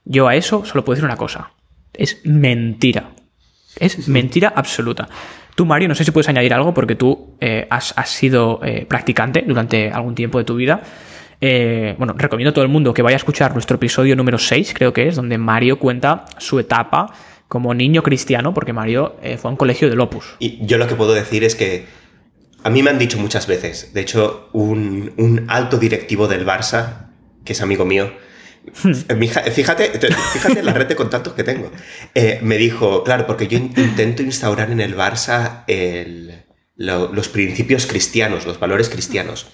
[0.04, 1.52] Yo a eso solo puedo decir una cosa.
[1.94, 3.12] Es mentira.
[3.80, 5.08] Es mentira absoluta.
[5.56, 9.44] Tú, Mario, no sé si puedes añadir algo porque tú eh, has, sido eh, practicante
[9.46, 10.82] durante algún tiempo de tu vida.
[11.40, 14.74] Eh, bueno, recomiendo a todo el mundo que vaya a escuchar nuestro episodio número 6,
[14.74, 17.14] creo que es, donde Mario cuenta su etapa
[17.48, 20.36] como niño cristiano, porque Mario fue a un colegio del Opus.
[20.40, 21.86] Y yo lo que puedo decir es que
[22.64, 27.10] a mí me han dicho muchas veces, de hecho, un, un alto directivo del Barça,
[27.44, 28.12] que es amigo mío,
[29.54, 31.72] fíjate, te- fíjate la red de contactos que tengo,
[32.16, 36.44] eh, me dijo, claro, porque yo in- intento instaurar en el Barça el-
[36.76, 39.48] lo- los principios cristianos, los valores cristianos.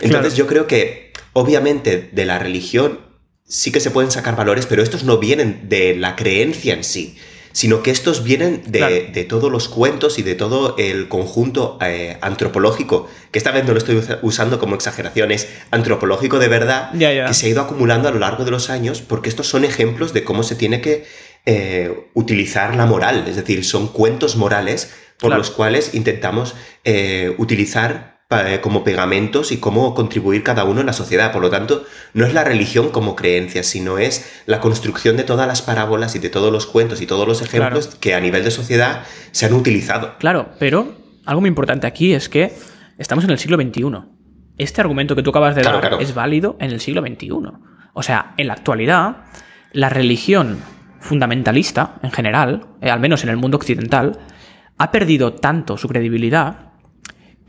[0.00, 0.36] Entonces Claro.
[0.36, 3.00] yo creo que, obviamente, de la religión
[3.46, 7.16] sí que se pueden sacar valores, pero estos no vienen de la creencia en sí,
[7.52, 8.94] sino que estos vienen de, Claro.
[9.12, 13.72] de todos los cuentos y de todo el conjunto eh, antropológico, que esta vez no
[13.72, 18.08] lo estoy usa- usando como exageración, es antropológico de verdad, que se ha ido acumulando
[18.08, 21.04] a lo largo de los años, porque estos son ejemplos de cómo se tiene que
[21.46, 25.38] eh, utilizar la moral, es decir, son cuentos morales por Claro.
[25.38, 28.09] los cuales intentamos eh, utilizar
[28.62, 31.32] como pegamentos y cómo contribuir cada uno en la sociedad.
[31.32, 35.48] Por lo tanto, no es la religión como creencia, sino es la construcción de todas
[35.48, 38.52] las parábolas y de todos los cuentos y todos los ejemplos que a nivel de
[38.52, 40.14] sociedad se han utilizado.
[40.18, 40.94] Claro, pero
[41.26, 42.54] algo muy importante aquí es que
[42.98, 43.82] estamos en el siglo XXI.
[44.58, 46.02] Este argumento que tú acabas de Claro, dar claro.
[46.02, 47.30] es válido en el siglo XXI.
[47.94, 49.24] O sea, en la actualidad,
[49.72, 50.58] la religión
[51.00, 54.20] fundamentalista, en general, eh, al menos en el mundo occidental,
[54.78, 56.69] ha perdido tanto su credibilidad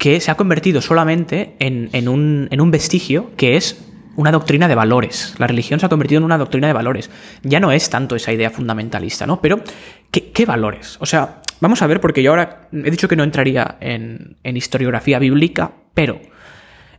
[0.02, 3.86] que se ha convertido solamente en, en un, en un vestigio que es
[4.16, 5.36] una doctrina de valores.
[5.38, 7.12] La religión se ha convertido en una doctrina de valores.
[7.44, 9.40] Ya no es tanto esa idea fundamentalista, ¿no?
[9.42, 9.62] Pero,
[10.10, 10.98] ¿qué, qué valores?
[11.02, 14.58] O sea, vamos a ver, porque yo ahora he dicho que no entraría en, en
[14.58, 16.20] historiografía bíblica, pero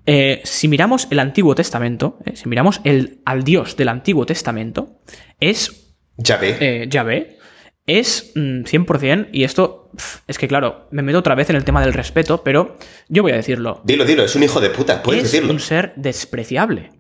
[0.07, 5.01] eh, si miramos el Antiguo Testamento, eh, si miramos el, al Dios del Antiguo Testamento,
[5.41, 6.57] es Ya ve.
[6.61, 7.39] eh, Yahvé
[7.85, 9.82] es mm, 100%, y esto
[10.26, 12.76] es que, claro, me meto otra vez en el tema del respeto, pero
[13.09, 13.80] yo voy a decirlo.
[13.84, 15.53] Dilo, dilo, es un hijo de puta, puedes es decirlo.
[15.53, 16.90] un ser despreciable.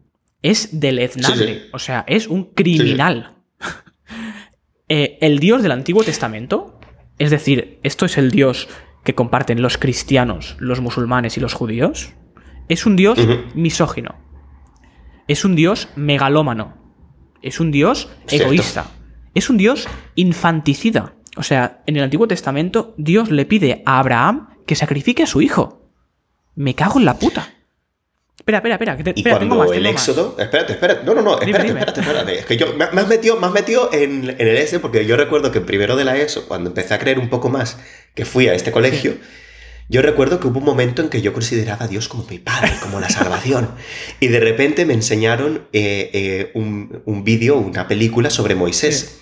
[0.42, 1.46] Es deleznable.
[1.46, 1.68] Sí, sí.
[1.72, 3.36] O sea, es un criminal.
[4.88, 6.78] Eh, el Dios del Antiguo Testamento,
[7.18, 8.68] es decir, esto es el Dios
[9.04, 12.12] que comparten los cristianos, los musulmanes y los judíos,
[12.68, 13.18] es un Dios
[13.54, 14.16] misógino.
[15.28, 16.76] Es un Dios megalómano.
[17.40, 18.48] Es un Dios Cierto.
[18.48, 18.86] egoísta.
[19.34, 21.14] Es un Dios infanticida.
[21.36, 25.40] O sea, en el Antiguo Testamento, Dios le pide a Abraham que sacrifique a su
[25.42, 25.90] hijo.
[26.54, 27.48] Me cago en la puta.
[28.38, 28.96] Espera, espera, espera.
[28.96, 30.08] Que te, Y espera, tengo cuando más, el tengo más.
[30.08, 30.36] éxodo.
[30.38, 31.04] Espérate, espérate.
[31.04, 31.80] No, no, no, Dime, espérate, dime.
[31.80, 32.38] espérate, espérate.
[32.40, 35.16] Es que yo me, has metido, me has metido en, en el S porque yo
[35.16, 37.78] recuerdo que primero de la ESO, cuando empecé a creer un poco más
[38.14, 39.16] que fui a este colegio,
[39.88, 42.72] yo recuerdo que hubo un momento en que yo consideraba a Dios como mi padre,
[42.82, 43.70] como la salvación.
[44.20, 49.20] y de repente me enseñaron eh, eh, un, un vídeo, una película sobre Moisés.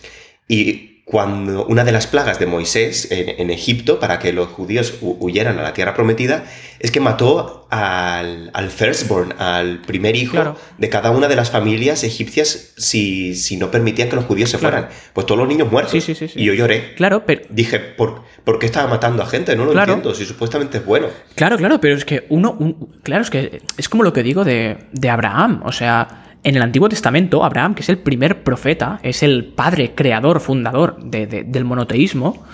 [0.48, 5.00] Y cuando una de las plagas de Moisés en, en Egipto, para que los judíos
[5.02, 6.44] hu- huyeran a la tierra prometida,
[6.78, 10.56] es que mató al, al firstborn, al primer hijo Claro.
[10.78, 14.58] de cada una de las familias egipcias si, si no permitían que los judíos se
[14.58, 14.76] Claro.
[14.76, 14.92] fueran.
[15.12, 15.90] Pues todos los niños muertos.
[15.90, 16.38] Sí, sí, sí, sí.
[16.40, 16.94] Y yo lloré.
[16.94, 19.56] Claro, pero, Dije, ¿por, ¿por qué estaba matando a gente?
[19.56, 19.94] No lo Claro.
[19.94, 21.08] entiendo, si supuestamente es bueno.
[21.34, 24.44] Claro, claro, pero es que uno, un- claro, es que es como lo que digo
[24.44, 28.98] de, de Abraham, o sea, en el Antiguo Testamento, Abraham, que es el primer profeta,
[29.02, 32.44] es el padre, creador, fundador de- de- del monoteísmo,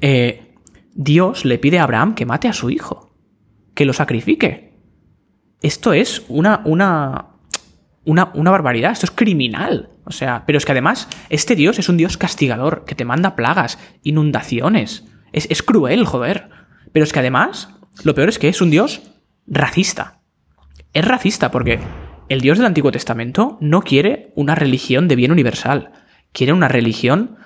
[0.00, 0.54] eh,
[0.94, 3.14] Dios le pide a Abraham que mate a su hijo,
[3.74, 4.72] que lo sacrifique.
[5.62, 7.28] Esto es una, una,
[8.04, 9.88] una, una barbaridad, esto es criminal.
[10.04, 13.36] O sea, pero es que además, este Dios es un Dios castigador, que te manda
[13.36, 15.04] plagas, inundaciones.
[15.32, 16.50] Es, es cruel, joder.
[16.92, 17.70] Pero es que además,
[18.04, 19.02] lo peor es que es un Dios
[19.46, 20.20] racista.
[20.92, 21.78] Es racista porque
[22.32, 25.92] el Dios del Antiguo Testamento no quiere una religión de bien universal.
[26.32, 27.36] Quiere una religión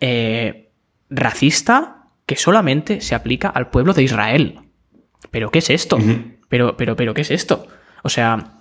[0.00, 0.70] eh,
[1.10, 4.60] racista que solamente se aplica al pueblo de Israel.
[5.30, 5.98] ¿Pero qué es esto?
[6.48, 7.66] Pero, pero, pero, ¿qué es esto?
[8.02, 8.60] O sea,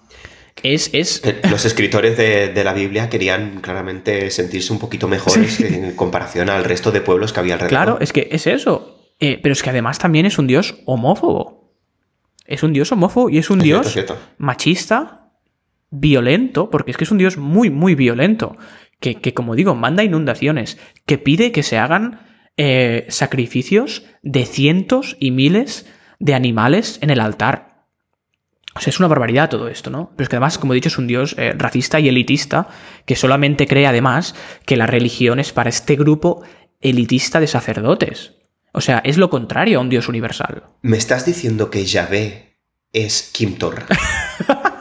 [0.62, 5.60] es, es, Eh, Los escritores de, de la Biblia querían claramente sentirse un poquito mejores
[5.60, 7.70] en comparación al resto de pueblos que había alrededor.
[7.70, 9.00] Claro, es que es eso.
[9.20, 11.72] Eh, pero es que además también es un dios homófobo.
[12.46, 14.18] Es un dios homófobo y es un Es dios cierto.
[14.38, 15.23] machista,
[15.94, 18.58] violento, porque es que es un dios muy, muy violento.
[19.00, 22.22] Que, que, como digo, manda inundaciones, que pide que se hagan
[22.58, 25.86] eh, sacrificios de cientos y miles
[26.20, 27.86] de animales en el altar.
[28.76, 30.12] O sea, es una barbaridad todo esto, ¿no?
[30.16, 32.70] Pero es que además, como he dicho, es un dios eh, racista y elitista
[33.06, 34.36] que solamente cree además
[34.66, 36.44] que la religión es para este grupo
[36.82, 38.34] elitista de sacerdotes.
[38.72, 40.64] O sea, es lo contrario a un dios universal.
[40.82, 42.58] ¿Me estás diciendo que Yahvé
[42.92, 43.86] es Kim Torra?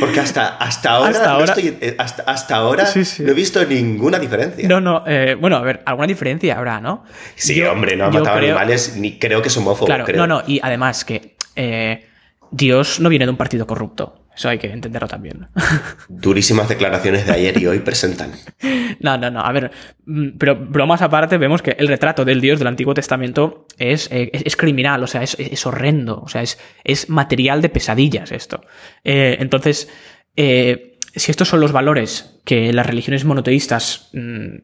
[0.00, 3.22] Porque hasta, hasta ahora, Hasta no ahora- estoy- eh, hasta, hasta ahora Sí, sí.
[3.22, 4.66] no he visto ninguna diferencia.
[4.68, 7.04] No, no, eh, bueno, a ver, alguna diferencia habrá, ¿no?
[7.36, 9.86] sí, Yo- hombre, no ha matado creo- animales, ni creo que es homófobo.
[9.86, 10.18] Claro, creo.
[10.18, 12.06] no, no, y además que eh,
[12.50, 14.19] Dios no viene de un partido corrupto.
[14.40, 15.48] Eso hay que entenderlo también.
[16.08, 18.32] Durísimas declaraciones de ayer y hoy presentan.
[19.00, 19.40] No, no, no.
[19.40, 19.70] A ver,
[20.04, 24.30] mm, pero bromas aparte, vemos que el retrato del Dios del Antiguo Testamento es, eh,
[24.34, 28.30] es, es criminal, o sea, es, es horrendo, o sea, es, es material de pesadillas
[28.30, 28.62] esto.
[29.04, 29.88] Eh, entonces,
[30.36, 34.56] eh, si estos son los valores que las religiones monoteístas, mm,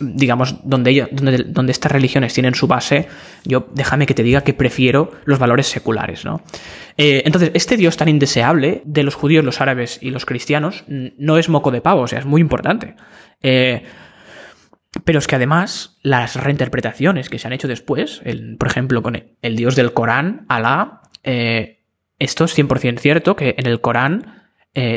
[0.00, 3.08] digamos, donde, donde, donde estas religiones tienen su base,
[3.44, 6.42] yo déjame que te diga que prefiero los valores seculares, ¿no?
[6.96, 11.38] Eh, entonces, este Dios tan indeseable de los judíos, los árabes y los cristianos no
[11.38, 12.94] es moco de pavo, o sea, es muy importante.
[13.42, 13.82] Eh,
[15.04, 18.22] pero es que además las reinterpretaciones que se han hecho después,
[18.58, 21.84] por ejemplo, con el, dios del Corán, Alá, eh,
[22.18, 24.34] esto es 100% cierto, que en el Corán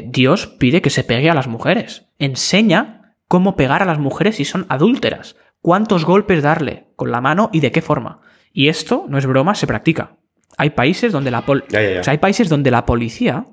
[0.06, 2.06] Dios pide que se pegue a las mujeres.
[2.20, 3.01] Enseña
[3.32, 7.61] cómo pegar a las mujeres si son adúlteras, cuántos golpes darle con la mano y
[7.61, 8.19] de qué forma.
[8.51, 10.17] Y esto, no es broma, se practica.
[10.57, 11.99] Hay países donde la, pol- Ya, ya, ya.
[12.01, 13.45] o sea, hay países donde la policía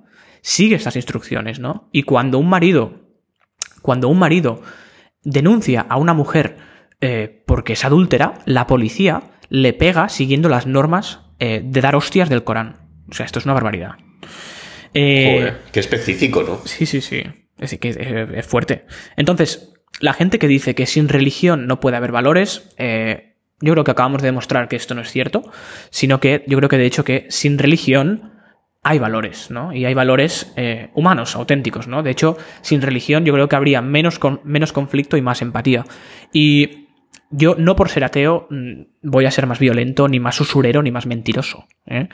[0.43, 1.89] sigue estas instrucciones, ¿no?
[1.93, 3.05] Y cuando un marido,
[3.81, 4.63] cuando un marido
[5.23, 6.57] denuncia a una mujer
[7.01, 12.29] eh, porque es adúltera, la policía le pega siguiendo las normas eh, de dar hostias
[12.29, 12.89] del Corán.
[13.09, 13.93] O sea, esto es una barbaridad.
[14.93, 16.59] Eh, Joder, qué específico, ¿no?
[16.65, 17.23] Sí, sí, sí.
[17.59, 18.85] Es, que es, es fuerte.
[19.17, 23.85] Entonces, la gente que dice que sin religión no puede haber valores, eh, yo creo
[23.85, 25.43] que acabamos de demostrar que esto no es cierto,
[25.91, 28.33] sino que yo creo que de hecho que sin religión
[28.85, 29.73] hay valores, ¿no?
[29.73, 32.03] Y hay valores eh, humanos, auténticos, ¿no?
[32.05, 35.85] De hecho, sin religión yo creo que habría menos, con- menos conflicto y más empatía.
[36.33, 36.87] Y
[37.31, 40.93] yo, no por ser ateo, mm, voy a ser más violento, ni más usurero, ni
[40.93, 41.67] más mentiroso.
[41.87, 42.09] ¿eh?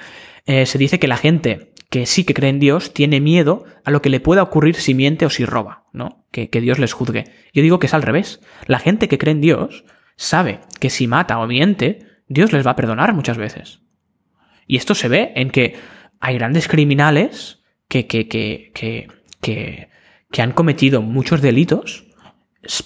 [0.46, 3.90] Eh, se dice que la gente que sí que cree en Dios tiene miedo a
[3.90, 6.26] lo que le pueda ocurrir si miente o si roba, ¿no?
[6.32, 7.24] Que, que Dios les juzgue.
[7.52, 8.40] Yo digo que es al revés.
[8.66, 9.84] La gente que cree en Dios
[10.16, 13.80] sabe que si mata o miente, Dios les va a perdonar muchas veces.
[14.66, 15.76] Y esto se ve en que
[16.20, 18.72] hay grandes criminales que, que, que,
[19.40, 22.06] que, han cometido muchos delitos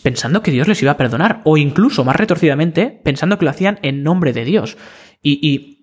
[0.02, 3.78] pensando que Dios les iba a perdonar, o incluso más retorcidamente, pensando que lo hacían
[3.82, 4.76] en nombre de Dios.
[5.22, 5.77] Y, y,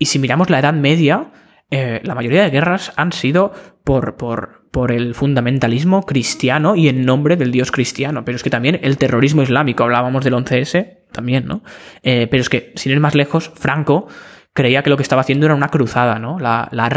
[0.00, 1.30] y si miramos la Edad Media,
[1.70, 3.52] eh, la mayoría de guerras han sido
[3.84, 8.24] por, el fundamentalismo cristiano y en nombre del Dios cristiano.
[8.24, 11.62] Pero es que también el terrorismo islámico, hablábamos del 11S, también, ¿no?
[12.02, 14.08] Eh, pero es que, sin ir más lejos, Franco,
[14.54, 16.38] creía que lo que estaba haciendo era una cruzada, ¿no?
[16.38, 16.88] La, la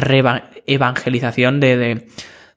[0.66, 2.08] evangelización de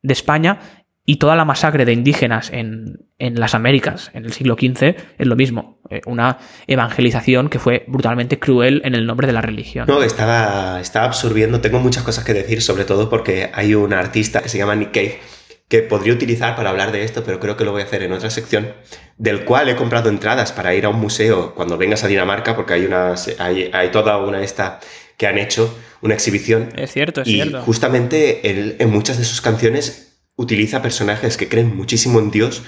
[0.05, 0.61] España
[1.07, 5.27] y toda la masacre de indígenas en, en, las Américas en el siglo XV es
[5.27, 5.81] lo mismo.
[5.89, 9.87] Eh, una evangelización que fue brutalmente cruel en el nombre de la religión.
[9.87, 11.61] No, estaba, estaba absorbiendo.
[11.61, 14.93] Tengo muchas cosas que decir, sobre todo porque hay un artista que se llama Nick
[14.93, 15.21] Cave
[15.69, 18.13] que podría utilizar para hablar de esto, pero creo que lo voy a hacer en
[18.13, 18.73] otra sección,
[19.17, 22.75] del cual he comprado entradas para ir a un museo cuando vengas a Dinamarca, porque
[22.75, 24.79] hay, una, hay, hay toda una esta
[25.17, 26.69] que han hecho, una exhibición.
[26.77, 27.63] Es cierto, es y cierto.
[27.63, 30.06] justamente él, en muchas de sus canciones
[30.37, 32.63] utiliza personajes que creen muchísimo en Dios,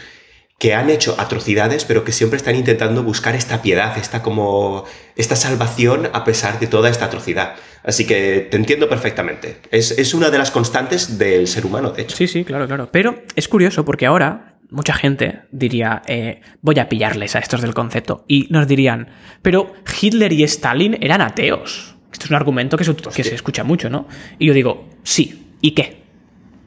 [0.58, 5.36] que han hecho atrocidades, pero que siempre están intentando buscar esta piedad, esta como esta
[5.36, 7.54] salvación a pesar de toda esta atrocidad.
[7.84, 9.58] Así que te entiendo perfectamente.
[9.70, 12.16] Es, es, una de las constantes del ser humano, de hecho.
[12.16, 12.88] Sí, sí, claro, claro.
[12.90, 17.74] Pero es curioso porque ahora mucha gente diría, eh, voy a pillarles a estos del
[17.74, 18.24] concepto.
[18.26, 19.08] Y nos dirían,
[19.42, 21.94] pero Hitler y Stalin eran ateos.
[22.12, 24.08] Esto es un argumento que se, que se escucha mucho, ¿no?
[24.38, 26.02] Y yo digo, sí, ¿y qué?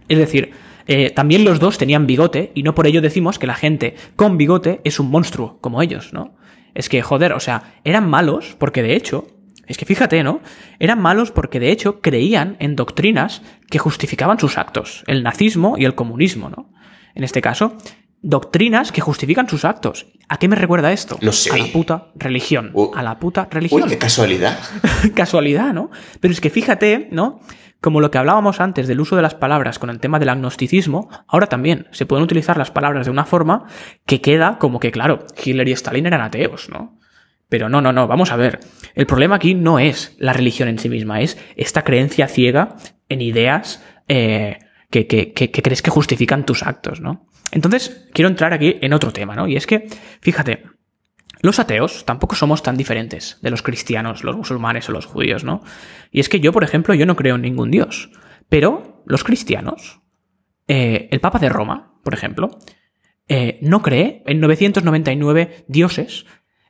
[0.08, 0.52] Es decir,
[0.88, 4.38] eh, también los dos tenían bigote y no por ello decimos que la gente con
[4.38, 6.36] bigote es un monstruo, como ellos, ¿no?
[6.74, 9.28] Es que, joder, o sea, eran malos porque de hecho,
[9.68, 10.42] es que fíjate, ¿no?
[10.80, 15.86] Eran malos porque de hecho creían en doctrinas que justificaban sus actos, el nazismo y
[15.86, 16.72] el comunismo, ¿no?
[17.14, 17.76] En este caso,
[18.22, 20.08] doctrinas que justifican sus actos.
[20.30, 21.18] ¿A qué me recuerda esto?
[21.22, 21.52] No sé.
[21.52, 22.72] A la puta religión.
[22.74, 23.84] Uh, a la puta religión.
[23.84, 24.58] Uy, qué casualidad.
[25.16, 25.90] casualidad, ¿no?
[26.20, 27.42] Pero es que fíjate, ¿no?
[27.82, 31.10] Como lo que hablábamos antes del uso de las palabras con el tema del agnosticismo,
[31.28, 33.66] ahora también se pueden utilizar las palabras de una forma
[34.06, 37.00] que queda como que, claro, Hitler y Stalin eran ateos, ¿no?
[37.50, 38.60] Pero no, no, no, vamos a ver.
[38.94, 42.76] El problema aquí no es la religión en sí misma, es esta creencia ciega
[43.10, 44.60] en ideas eh,
[44.92, 47.28] que, crees que justifican tus actos, ¿no?
[47.52, 49.48] Entonces, quiero entrar aquí en otro tema, ¿no?
[49.48, 49.88] Y es que,
[50.22, 50.64] fíjate,
[51.42, 55.62] los ateos tampoco somos tan diferentes de los cristianos, los musulmanes o los judíos, ¿no?
[56.12, 58.12] Y es que yo, por ejemplo, yo no creo en ningún dios.
[58.48, 60.02] Pero los cristianos,
[60.68, 62.60] eh, el Papa de Roma, por ejemplo,
[63.28, 66.26] eh, no cree en 999 dioses,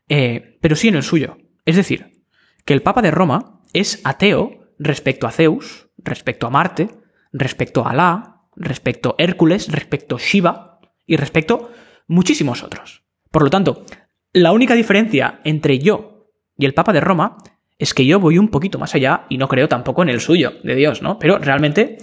[0.08, 1.38] eh, pero sí en el suyo.
[1.66, 2.24] Es decir,
[2.66, 6.90] que el Papa de Roma es ateo respecto a Zeus, respecto a Marte,
[7.32, 11.72] respecto a Alá, respecto a Hércules, respecto a Shiva y respecto
[12.08, 13.04] muchísimos otros.
[13.32, 13.86] Por lo tanto,
[14.34, 16.28] la única diferencia entre yo
[16.58, 17.38] y el Papa de Roma
[17.78, 20.54] es que yo voy un poquito más allá y no creo tampoco en el suyo,
[20.64, 21.18] de Dios, ¿no?
[21.18, 21.98] Pero realmente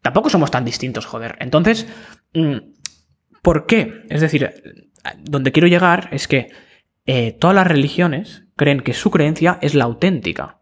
[0.00, 1.36] tampoco somos tan distintos, joder.
[1.40, 1.86] Entonces,
[2.32, 2.56] mm,
[3.42, 4.04] ¿por qué?
[4.08, 4.50] Es decir,
[5.18, 6.48] donde quiero llegar es que
[7.04, 10.60] eh, todas las religiones creen que su creencia es la auténtica,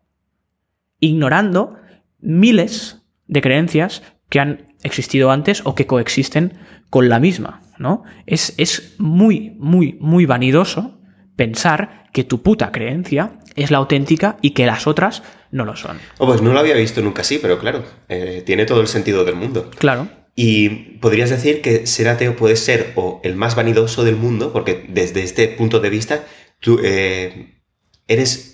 [0.99, 1.77] ignorando
[2.19, 6.59] miles de creencias que han existido antes o que coexisten
[6.91, 8.03] con la misma, ¿no?
[8.27, 10.97] Es, es muy, muy, muy vanidoso
[11.37, 15.99] pensar que tu puta creencia es la auténtica y que las otras no lo son.
[16.19, 19.25] Oh, pues no lo había visto nunca así, pero claro, eh, tiene todo el sentido
[19.25, 19.71] del mundo.
[19.79, 20.09] Claro.
[20.35, 20.69] Y
[20.99, 25.23] podrías decir que ser ateo puede ser o el más vanidoso del mundo, porque desde
[25.23, 26.25] este punto de vista
[26.61, 27.61] tú eh,
[28.09, 28.53] eres...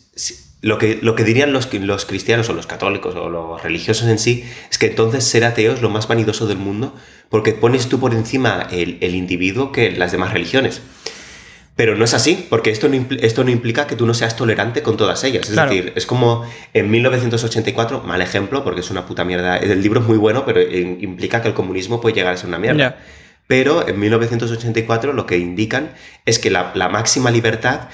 [0.60, 4.20] Lo que, lo que dirían los, los cristianos o los católicos o los religiosos en
[4.20, 6.94] sí es que entonces ser ateo es lo más vanidoso del mundo
[7.30, 10.80] porque pones tú por encima el, el individuo que las demás religiones.
[11.74, 14.82] Pero no es así, porque esto no, esto no implica que tú no seas tolerante
[14.82, 15.48] con todas ellas.
[15.48, 15.70] Es Claro.
[15.70, 16.44] decir, es como
[16.74, 19.56] en 1984, mal ejemplo, porque es una puta mierda.
[19.56, 22.58] El libro es muy bueno, pero implica que el comunismo puede llegar a ser una
[22.58, 22.98] mierda.
[23.46, 25.92] Pero en 1984 lo que indican
[26.26, 27.88] es que la, la máxima libertad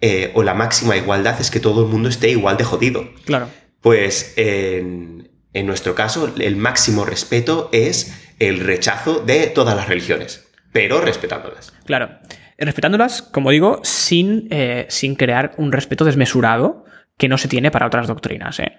[0.00, 3.08] eh, o la máxima igualdad es que todo el mundo esté igual de jodido.
[3.24, 3.48] Claro.
[3.80, 10.46] Pues en, en nuestro caso, el máximo respeto es el rechazo de todas las religiones,
[10.72, 11.72] pero respetándolas.
[11.84, 12.10] Claro.
[12.58, 16.84] Respetándolas, como digo, sin, eh, sin crear un respeto desmesurado
[17.16, 18.76] que no se tiene para otras doctrinas, ¿eh?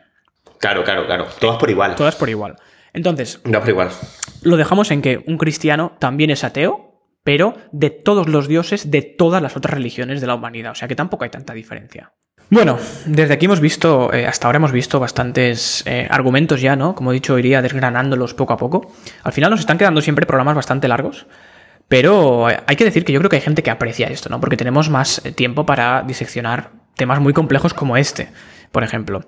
[0.60, 1.26] Claro, claro, claro.
[1.40, 1.96] Todas por igual.
[1.96, 2.58] Todas por igual.
[2.94, 3.90] Entonces, No por igual.
[4.42, 9.02] lo dejamos en que un cristiano también es ateo, pero de todos los dioses de
[9.02, 10.72] todas las otras religiones de la humanidad.
[10.72, 12.12] O sea que tampoco hay tanta diferencia.
[12.50, 16.96] Bueno, desde aquí hemos visto, eh, hasta ahora hemos visto bastantes eh, argumentos ya, ¿no?
[16.96, 18.92] Como he dicho, iría desgranándolos poco a poco.
[19.24, 21.28] Al final nos están quedando siempre programas bastante largos,
[21.90, 24.40] pero hay que decir que yo creo que hay gente que aprecia esto, ¿no?
[24.40, 28.30] Porque tenemos más eh, tiempo para diseccionar temas muy complejos como este,
[28.72, 29.26] por ejemplo.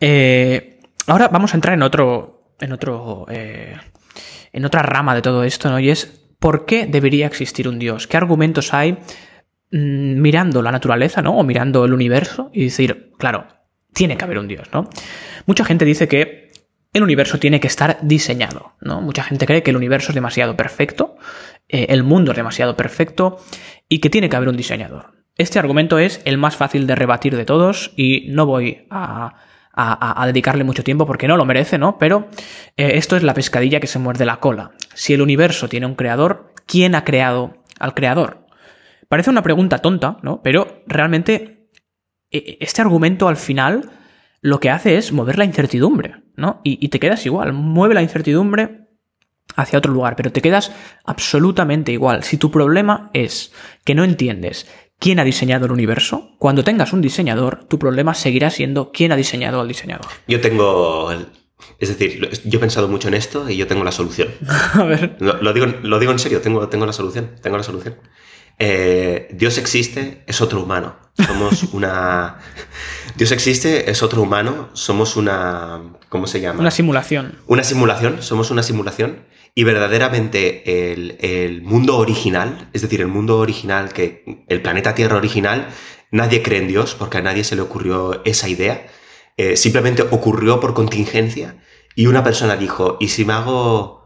[0.00, 3.76] Eh, ahora vamos a entrar en otro, en otro, eh,
[4.52, 5.78] en otra rama de todo esto, ¿no?
[5.78, 6.06] Y es
[6.40, 8.08] ¿por qué debería existir un Dios?
[8.08, 8.98] ¿Qué argumentos hay
[9.70, 11.38] mm, mirando la naturaleza, ¿no?
[11.38, 13.46] O mirando el universo y decir, claro,
[13.94, 14.90] tiene que haber un Dios, ¿no?
[15.46, 16.50] Mucha gente dice que
[16.92, 19.00] el universo tiene que estar diseñado, ¿no?
[19.00, 21.16] Mucha gente cree que el universo es demasiado perfecto,
[21.72, 23.38] eh, el mundo es demasiado perfecto
[23.88, 25.12] y que tiene que haber un diseñador.
[25.36, 29.34] Este argumento es el más fácil de rebatir de todos y no voy a,
[30.26, 31.96] dedicarle mucho tiempo porque no lo merece, ¿no?
[31.96, 32.28] Pero
[32.76, 34.72] eh, esto es la pescadilla que se muerde la cola.
[34.92, 38.46] Si el universo tiene un creador, ¿quién ha creado al creador?
[39.08, 40.42] Parece una pregunta tonta, ¿no?
[40.42, 41.70] Pero realmente
[42.30, 43.90] e, e, este argumento al final
[44.42, 46.60] lo que hace es mover la incertidumbre, ¿no?
[46.64, 48.81] Y te quedas igual, mueve la incertidumbre
[49.56, 50.72] hacia otro lugar, pero te quedas
[51.04, 52.24] absolutamente igual.
[52.24, 53.52] Si tu problema es
[53.84, 54.66] que no entiendes
[54.98, 59.16] quién ha diseñado el universo, cuando tengas un diseñador, tu problema seguirá siendo quién ha
[59.16, 60.06] diseñado al diseñador.
[60.28, 61.10] Yo tengo...
[61.78, 64.28] Es decir, yo he pensado mucho en esto y yo tengo la solución.
[64.74, 65.16] A ver.
[65.20, 67.30] Lo, digo, lo digo en serio, tengo, tengo la solución.
[67.40, 67.96] Tengo la solución.
[68.58, 70.96] Eh, Dios existe, es otro humano.
[71.14, 72.38] Somos una.
[73.16, 74.70] Dios existe, es otro humano.
[74.72, 75.80] Somos una.
[76.08, 76.60] ¿Cómo se llama?
[76.60, 77.38] Una simulación.
[77.46, 78.22] Una simulación.
[78.22, 79.24] Somos una simulación.
[79.54, 85.68] Y verdaderamente el, mundo original, es decir, el mundo original, que el planeta Tierra original,
[86.10, 88.86] nadie cree en Dios porque a nadie se le ocurrió esa idea.
[89.36, 91.56] Eh, simplemente ocurrió por contingencia
[91.94, 94.00] y una persona dijo, ¿y si me hago...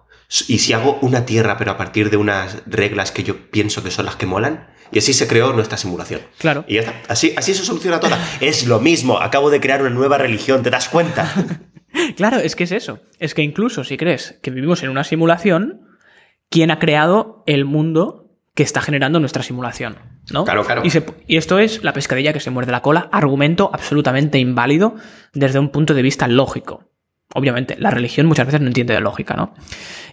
[0.49, 3.93] ¿Y si hago una tierra pero a partir de unas reglas que yo pienso que
[3.93, 4.67] son las que molan?
[4.91, 6.21] Y así se creó nuestra simulación.
[6.39, 6.65] Claro.
[6.67, 7.01] Y ya está.
[7.07, 8.19] Así, así se soluciona toda.
[8.41, 9.21] es lo mismo.
[9.21, 11.33] Acabo de crear una nueva religión, ¿te das cuenta?
[12.17, 13.01] Claro, es que es eso.
[13.19, 15.83] Es que incluso si crees que vivimos en una simulación,
[16.51, 19.97] ¿quién ha creado el mundo que está generando nuestra simulación?
[20.33, 20.45] ¿no?
[20.45, 20.83] Claro, claro.
[20.85, 24.97] Y, esto es la pescadilla que se muerde la cola, argumento absolutamente inválido
[25.33, 26.91] desde un punto de vista lógico.
[27.35, 29.55] Obviamente, la religión muchas veces no entiende de lógica, ¿no?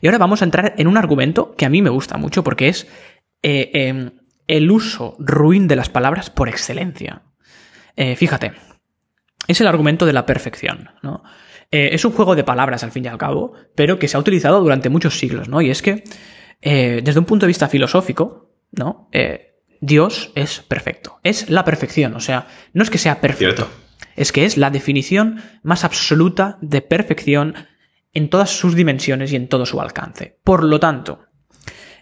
[0.02, 2.70] Y ahora vamos a entrar en un argumento que a mí me gusta mucho porque
[2.70, 2.88] es
[3.44, 4.12] eh, em,
[4.48, 7.22] el uso ruin de las palabras por excelencia.
[7.96, 8.54] Eh, fíjate,
[9.48, 11.24] es el argumento de la perfección, ¿no?
[11.74, 14.20] Eh, es un juego de palabras, al fin y al cabo, pero que se ha
[14.20, 15.60] utilizado durante muchos siglos, ¿no?
[15.60, 16.04] Y es que,
[16.62, 19.10] eh, desde un punto de vista filosófico, ¿no?
[19.12, 21.20] Eh, Dios es perfecto.
[21.24, 22.14] Es la perfección.
[22.14, 23.68] O sea, no es que sea perfecto.
[24.16, 27.56] Es que es la definición más absoluta de perfección
[28.14, 30.38] en todas sus dimensiones y en todo su alcance.
[30.44, 31.22] Por lo tanto,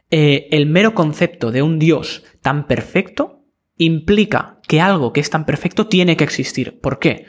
[0.10, 3.46] el mero concepto de un Dios tan perfecto
[3.78, 6.82] implica que algo que es tan perfecto tiene que existir.
[6.82, 7.26] ¿Por qué?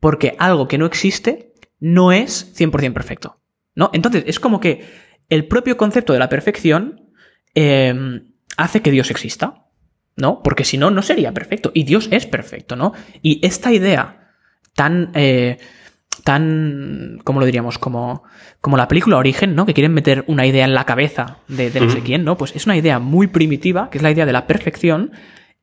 [0.00, 1.51] Porque algo que no existe
[1.82, 3.40] no es 100% perfecto.
[3.74, 3.90] ¿No?
[3.92, 4.84] Entonces, es como que
[5.28, 7.10] el propio concepto de la perfección
[7.54, 9.66] em, hace que Dios exista.
[10.14, 10.42] ¿No?
[10.42, 11.72] Porque si no, no sería perfecto.
[11.74, 12.92] Y Dios es perfecto, ¿no?
[13.22, 14.30] Y esta idea
[14.74, 15.10] tan.
[15.14, 15.56] Eh,
[16.22, 17.18] tan.
[17.24, 17.78] ¿Cómo lo diríamos?
[17.78, 18.22] Como,
[18.60, 19.64] como la película Origen, ¿no?
[19.64, 22.36] Que quieren meter una idea en la cabeza de, no sé quién, ¿no?
[22.36, 25.12] Pues es una idea muy primitiva, que es la idea de la perfección.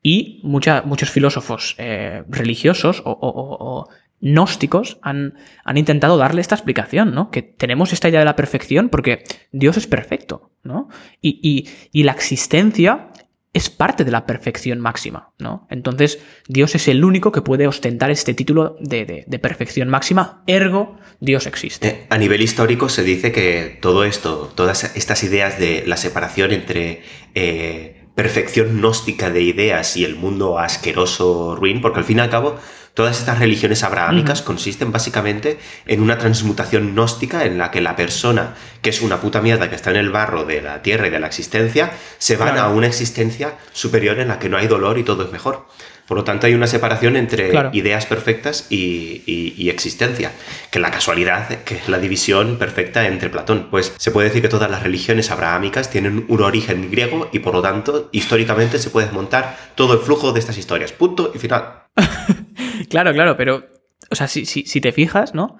[0.01, 3.88] Y muchos filósofos eh, religiosos o,
[4.22, 7.32] gnósticos han, han, intentado darle esta explicación, ¿no?
[7.32, 10.89] Que tenemos esta idea de la perfección porque Dios es perfecto, ¿no?
[11.22, 13.09] Y, y, la existencia
[13.51, 15.67] es parte de la perfección máxima, ¿no?
[15.70, 20.97] Entonces, Dios es el único que puede ostentar este título de, de, perfección máxima, ergo,
[21.20, 21.88] Dios existe.
[21.88, 26.51] Eh, a nivel histórico se dice que todo esto, todas estas ideas de la separación
[26.51, 27.01] entre
[27.34, 32.30] eh, perfección gnóstica de ideas y el mundo asqueroso ruin, porque al fin y al
[32.30, 32.57] cabo
[32.94, 38.56] Todas estas religiones abrahámicas consisten básicamente en una transmutación gnóstica en la que la persona,
[38.82, 41.20] que es una puta mierda que está en el barro de la tierra y de
[41.20, 45.04] la existencia, se van a una existencia superior en la que no hay dolor y
[45.04, 45.66] todo es mejor.
[46.10, 50.32] Por lo tanto, hay una separación entre ideas perfectas y, existencia,
[50.72, 53.68] que la casualidad, que es la división perfecta entre Platón.
[53.70, 57.53] Pues se puede decir que todas las religiones abrahámicas tienen un origen griego y por
[57.53, 60.93] lo tanto, históricamente se puede desmontar todo el flujo de estas historias.
[60.93, 61.84] Punto y final.
[62.89, 63.68] claro, claro, pero,
[64.10, 65.60] o sea, si, si, te fijas, ¿no?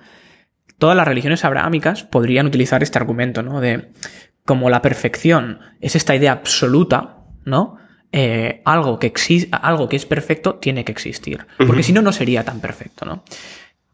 [0.80, 3.62] Todas las religiones abrahámicas podrían utilizar este argumento, ¿no?
[3.62, 3.92] De
[4.46, 7.78] como la perfección es esta idea absoluta, ¿no?
[8.12, 9.14] Eh, algo, que
[9.52, 11.46] algo que es perfecto tiene que existir.
[11.58, 13.24] Porque si no, no sería tan perfecto, ¿no?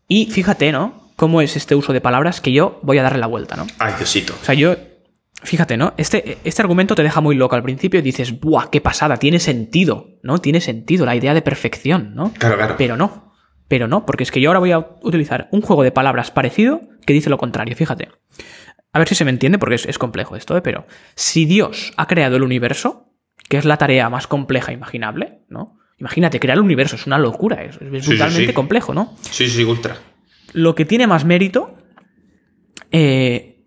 [0.07, 1.09] Y fíjate, ¿no?
[1.15, 3.67] Cómo es este uso de palabras que yo voy a darle la vuelta, ¿no?
[3.79, 4.33] Ay, Diosito.
[4.41, 4.75] O sea, yo.
[5.43, 5.93] Fíjate, ¿no?
[5.97, 9.17] Este, este argumento te deja muy loco al principio y dices, ¡buah, qué pasada!
[9.17, 10.39] Tiene sentido, ¿no?
[10.39, 12.31] Tiene sentido la idea de perfección, ¿no?
[12.33, 12.75] Claro, claro.
[12.77, 13.33] Pero no.
[13.67, 16.81] Pero no, porque es que yo ahora voy a utilizar un juego de palabras parecido
[17.05, 18.09] que dice lo contrario, fíjate.
[18.93, 20.61] A ver si se me entiende, porque es, es complejo esto, ¿eh?
[20.61, 23.11] Pero si Dios ha creado el universo,
[23.49, 25.77] que es la tarea más compleja imaginable, ¿no?
[25.97, 29.15] Imagínate, crear el universo es una locura, es, brutalmente complejo, ¿no?
[29.21, 29.97] Sí, sí, ultra.
[30.51, 31.77] Lo que tiene más mérito,
[32.91, 33.63] eh,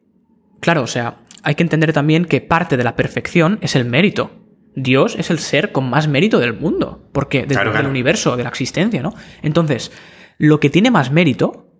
[0.61, 4.31] claro, o sea, hay que entender también que parte de la perfección es el mérito.
[4.74, 9.03] Dios es el ser con más mérito del mundo, porque del universo, de la existencia,
[9.03, 9.14] ¿no?
[9.43, 9.91] Entonces,
[10.37, 11.72] lo que tiene más mérito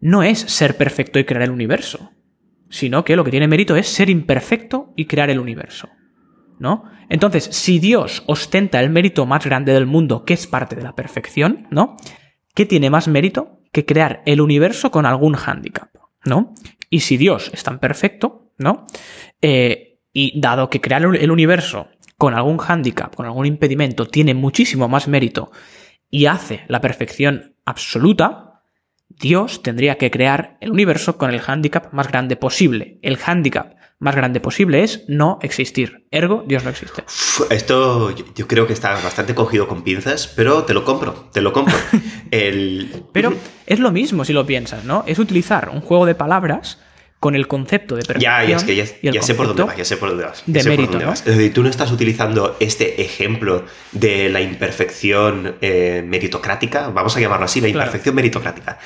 [0.00, 2.12] no es ser perfecto y crear el universo,
[2.70, 5.90] sino que lo que tiene mérito es ser imperfecto y crear el universo.
[6.60, 6.84] ¿No?
[7.08, 10.94] Entonces, si Dios ostenta el mérito más grande del mundo, que es parte de la
[10.94, 11.96] perfección, ¿no?
[12.54, 15.88] ¿Qué tiene más mérito que crear el universo con algún hándicap,
[16.24, 16.54] ¿no?
[16.90, 18.86] Y si Dios es tan perfecto, ¿no?
[19.40, 21.88] Eh, y dado que crear el universo
[22.18, 25.50] con algún hándicap, con algún impedimento, tiene muchísimo más mérito
[26.10, 28.49] y hace la perfección absoluta,
[29.20, 32.98] Dios tendría que crear el universo con el hándicap más grande posible.
[33.02, 36.06] El hándicap más grande posible es no existir.
[36.10, 37.04] Ergo, Dios no existe.
[37.50, 41.52] Esto yo creo que está bastante cogido con pinzas, pero te lo compro, te lo
[41.52, 41.76] compro.
[42.30, 43.04] El...
[43.12, 43.34] Pero
[43.66, 45.04] es lo mismo si lo piensas, ¿no?
[45.06, 46.78] Es utilizar un juego de palabras
[47.20, 48.32] con el concepto de perfección.
[48.32, 50.42] Ya, ya, es que ya, sé por dónde vas, ya sé por dónde vas.
[50.46, 57.14] De mérito, decir, tú no estás utilizando este ejemplo de la imperfección eh, meritocrática, vamos
[57.16, 58.78] a llamarlo así, la imperfección meritocrática,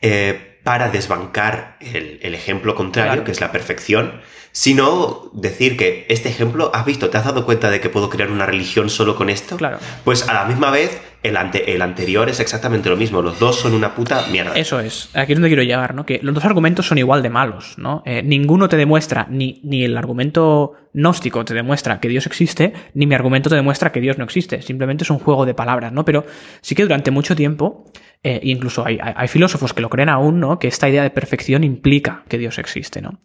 [0.00, 4.20] eh, para desbancar el, ejemplo contrario, que es la perfección
[4.52, 8.30] sino decir que este ejemplo, has visto, te has dado cuenta de que puedo crear
[8.30, 9.78] una religión solo con esto, claro.
[10.04, 13.74] pues a la misma vez el, el anterior es exactamente lo mismo, los dos son
[13.74, 14.54] una puta mierda.
[14.54, 16.06] Eso es, aquí es donde quiero llegar, ¿no?
[16.06, 18.02] Que los dos argumentos son igual de malos, ¿no?
[18.06, 23.06] Eh, ninguno te demuestra, ni, ni el argumento gnóstico te demuestra que Dios existe, ni
[23.06, 26.04] mi argumento te demuestra que Dios no existe, simplemente es un juego de palabras, ¿no?
[26.04, 26.24] Pero
[26.62, 27.84] sí que durante mucho tiempo,
[28.22, 30.58] eh, incluso hay, hay filósofos que lo creen aún, ¿no?
[30.58, 33.20] Que esta idea de perfección implica que Dios existe, ¿no?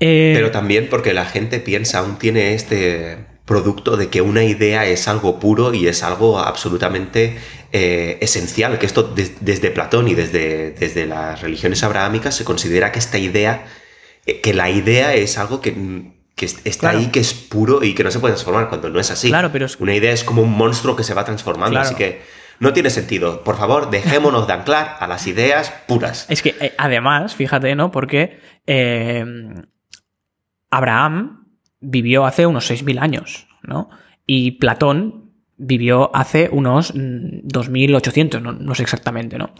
[0.00, 4.86] Eh, Pero también porque la gente piensa, aún tiene este producto de que una idea
[4.86, 7.38] es algo puro y es algo absolutamente
[7.72, 12.98] eh, esencial, que esto desde Platón y desde, desde las religiones abrahámicas se considera que
[12.98, 13.66] esta idea,
[14.26, 15.74] eh, que la idea es algo que,
[16.64, 19.28] está ahí, que es puro y que no se puede transformar cuando no es así.
[19.28, 22.22] Claro, pero Una idea es como un monstruo que se va transformando, así que
[22.60, 23.42] no tiene sentido.
[23.42, 26.26] Por favor, dejémonos de anclar a las ideas puras.
[26.28, 27.90] Es que además, fíjate, ¿no?
[27.90, 28.38] Porque
[30.70, 31.39] Abraham
[31.80, 33.90] vivió hace unos 6.000 años, ¿no?
[34.26, 39.50] Y Platón vivió hace unos 2.800, no, no, sé exactamente, ¿no?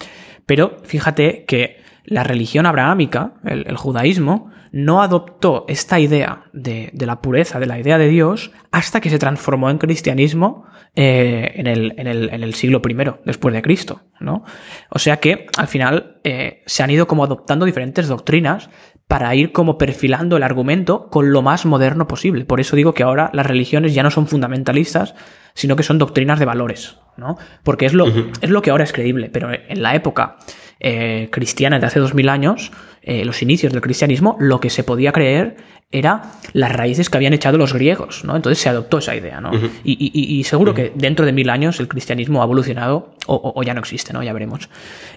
[0.46, 7.60] Pero fíjate que la religión abrahámica, el, judaísmo, no adoptó esta idea de, la pureza,
[7.60, 10.64] de la idea de Dios, hasta que se transformó en cristianismo
[10.94, 14.44] eh, en, el, siglo I después de Cristo, ¿no?
[14.90, 18.70] O sea que al final eh, se han ido como adoptando diferentes doctrinas
[19.10, 22.44] para ir como perfilando el argumento con lo más moderno posible.
[22.44, 25.16] Por eso digo que ahora las religiones ya no son fundamentalistas,
[25.52, 27.36] sino que son doctrinas de valores, ¿no?
[27.64, 30.36] Porque es lo, es lo que ahora es creíble, pero en la época
[30.78, 32.70] eh, cristiana de hace dos mil años,
[33.02, 35.56] eh, los inicios del cristianismo, lo que se podía creer
[35.90, 38.36] era las raíces que habían echado los griegos, ¿no?
[38.36, 39.50] Entonces se adoptó esa idea, ¿no?
[39.82, 44.12] y, seguro que dentro de mil años el cristianismo ha evolucionado o, ya no existe,
[44.12, 44.22] ¿no?
[44.22, 44.68] Ya veremos.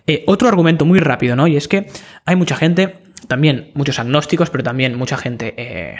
[0.07, 1.45] Eh, otro argumento muy rápido, ¿no?
[1.45, 1.85] Y es que
[2.25, 5.95] hay mucha gente también muchos agnósticos, pero también mucha gente eh,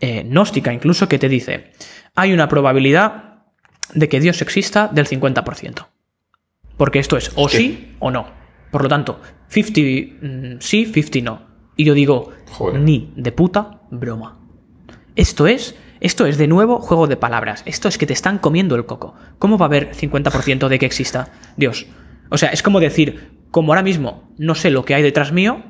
[0.00, 1.72] eh, gnóstica incluso, que te dice,
[2.14, 3.44] hay una probabilidad
[3.94, 5.86] de que Dios exista del 50%.
[6.76, 8.26] Porque esto es o sí o no.
[8.70, 11.46] Por lo tanto, 50 mm, sí, 50 no.
[11.76, 12.32] Y yo digo,
[12.74, 14.40] ni de puta broma.
[15.16, 17.62] Esto es, esto es de nuevo juego de palabras.
[17.66, 19.14] Esto es que te están comiendo el coco.
[19.38, 21.86] ¿Cómo va a haber 50% de que exista Dios?
[22.30, 25.62] O sea, es como decir, como ahora mismo no sé lo que hay detrás mío,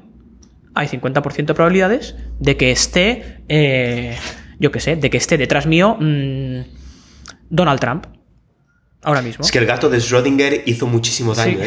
[0.75, 4.17] hay 50% de probabilidades de que esté, eh,
[4.59, 6.61] yo qué sé, de que esté detrás mío mm,
[7.51, 8.07] Donald Trump.
[9.05, 9.45] Ahora mismo.
[9.45, 11.59] Es que el gato de Schrödinger hizo muchísimo daño,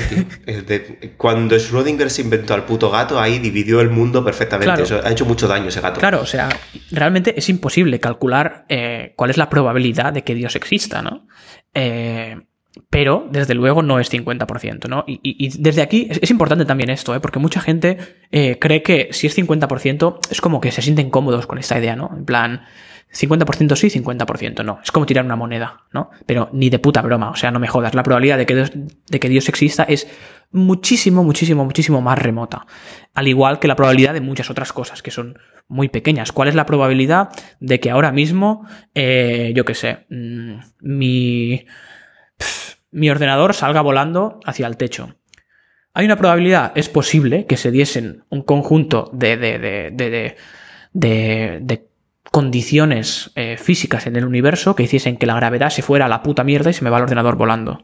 [0.48, 4.84] eh, cuando Schrödinger se inventó al puto gato, ahí dividió el mundo perfectamente.
[5.04, 6.00] ha hecho mucho daño ese gato.
[6.00, 6.50] Claro, o sea,
[6.90, 11.28] realmente es imposible calcular eh, cuál es la probabilidad de que Dios exista, ¿no?
[11.76, 12.38] Eh,
[12.90, 15.04] pero desde luego no es 50%, ¿no?
[15.08, 17.20] Y, desde aquí es, importante también esto, ¿eh?
[17.20, 17.98] porque mucha gente
[18.32, 21.96] eh, cree que si es 50% es como que se sienten cómodos con esta idea,
[21.96, 22.10] ¿no?
[22.16, 22.62] En plan,
[23.14, 24.80] 50% sí, 50% no.
[24.84, 26.12] Es como tirar una moneda, ¿no?
[26.26, 27.94] Pero ni de puta broma, o sea, no me jodas.
[27.94, 30.08] La probabilidad de que Dios, de que Dios exista es
[30.52, 32.66] muchísimo, muchísimo, muchísimo más remota.
[33.14, 36.32] Al igual que la probabilidad de muchas otras cosas que son muy pequeñas.
[36.32, 37.30] ¿Cuál es la probabilidad
[37.60, 41.66] de que ahora mismo, eh, yo qué sé, mm, mi
[42.98, 45.16] mi ordenador salga volando hacia el techo.
[45.94, 49.60] Hay una probabilidad, es posible, que se diesen un conjunto de, de,
[50.94, 51.88] de, de
[52.32, 56.24] condiciones eh, físicas en el universo que hiciesen que la gravedad se fuera a la
[56.24, 57.84] puta mierda y se me va el ordenador volando.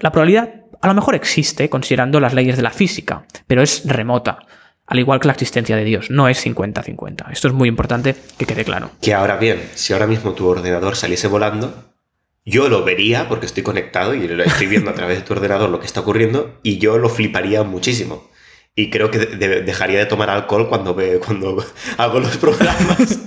[0.00, 4.40] La probabilidad a lo mejor existe considerando las leyes de la física, pero es remota.
[4.88, 7.30] Al igual que la existencia de Dios, no es 50-50.
[7.30, 8.90] Esto es muy importante que quede claro.
[9.00, 11.95] Que ahora bien, si ahora mismo tu ordenador saliese volando,
[12.46, 15.68] yo lo vería porque estoy conectado y lo estoy viendo a través de tu ordenador
[15.68, 18.30] lo que está ocurriendo y yo lo fliparía muchísimo.
[18.76, 21.64] Y creo que dejaría de tomar alcohol cuando, ve, cuando
[21.98, 23.18] hago los programas.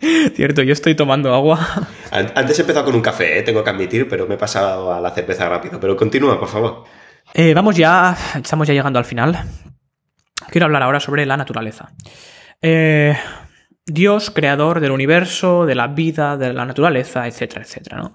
[0.34, 1.86] Cierto, yo estoy tomando agua.
[2.10, 3.42] Antes he empezado con un café, ¿eh?
[3.42, 5.78] tengo que admitir, pero me he pasado a la cerveza rápido.
[5.78, 6.84] Pero continúa, por favor.
[7.34, 9.44] Eh, vamos ya, estamos ya llegando al final.
[10.50, 11.92] Quiero hablar ahora sobre la naturaleza.
[12.60, 13.16] Eh,
[13.86, 18.14] Dios, creador del universo, de la vida, de la naturaleza, etcétera, etcétera, ¿no?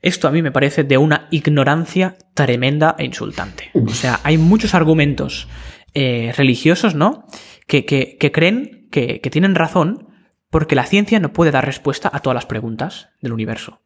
[0.00, 3.70] Esto a mí me parece de una ignorancia tremenda e insultante.
[3.74, 5.48] O sea, hay muchos argumentos
[5.94, 7.26] eh, religiosos, ¿no?
[7.68, 10.08] Que, que, creen que, que tienen razón
[10.50, 13.80] porque la ciencia no puede dar respuesta a todas las preguntas del universo.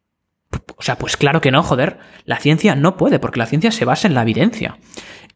[0.75, 1.99] O sea, pues claro que no, joder.
[2.25, 4.79] La ciencia no puede, porque la ciencia se basa en la evidencia.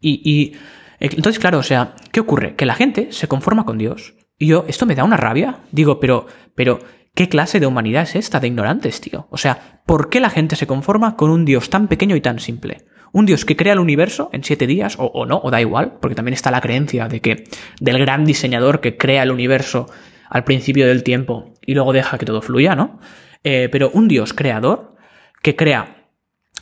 [0.00, 0.56] Y, y,
[0.98, 2.56] entonces, claro, o sea, ¿qué ocurre?
[2.56, 4.14] Que la gente se conforma con Dios.
[4.42, 5.60] Y yo, esto me da una rabia.
[5.70, 6.26] Digo, pero,
[6.56, 6.80] pero,
[7.14, 9.28] ¿qué clase de humanidad es esta de ignorantes, tío?
[9.30, 12.40] O sea, ¿por qué la gente se conforma con un Dios tan pequeño y tan
[12.40, 12.78] simple?
[13.12, 16.16] Un Dios que crea el universo en siete días, o, no, o da igual, porque
[16.16, 17.44] también está la creencia de que
[17.78, 19.86] del gran diseñador que crea el universo
[20.28, 22.98] al principio del tiempo y luego deja que todo fluya, ¿no?
[23.44, 24.96] Eh, pero un Dios creador
[25.40, 26.08] que crea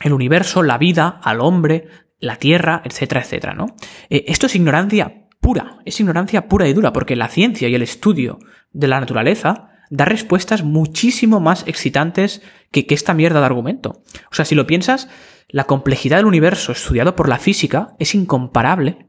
[0.03, 1.87] el universo, la vida, al hombre,
[2.19, 3.65] la tierra, etcétera, etcétera, ¿no?
[4.11, 7.81] Eh, esto es ignorancia pura, es ignorancia pura y dura, porque la ciencia y el
[7.81, 8.39] estudio
[8.71, 14.03] de la naturaleza da respuestas muchísimo más excitantes que, esta mierda de argumento.
[14.31, 15.09] O sea, si lo piensas,
[15.49, 19.07] la complejidad del universo estudiado por la física es incomparable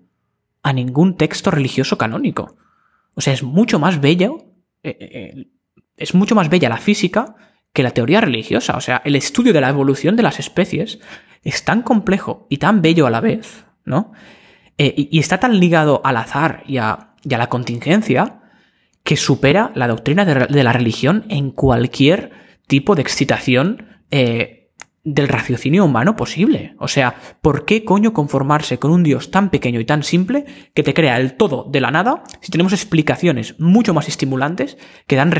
[0.65, 2.57] a ningún texto religioso canónico.
[3.15, 4.53] O sea, es mucho más bello
[4.83, 5.47] eh, eh,
[5.97, 7.37] es mucho más bella la física
[7.73, 8.77] que la teoría religiosa.
[8.77, 10.99] O sea, el estudio de la evolución de las especies
[11.43, 14.13] es tan complejo y tan bello a la vez, ¿no?
[14.79, 18.41] Eh, y, está tan ligado al azar y a, la contingencia
[19.05, 22.33] que supera la doctrina de, la religión en cualquier
[22.67, 23.87] tipo de excitación
[25.05, 26.75] del raciocinio humano posible.
[26.79, 30.45] O sea, ¿por qué coño conformarse con un Dios tan pequeño y tan simple
[30.75, 35.17] que te crea el todo de la nada si tenemos explicaciones mucho más estimulantes que
[35.17, 35.33] dan,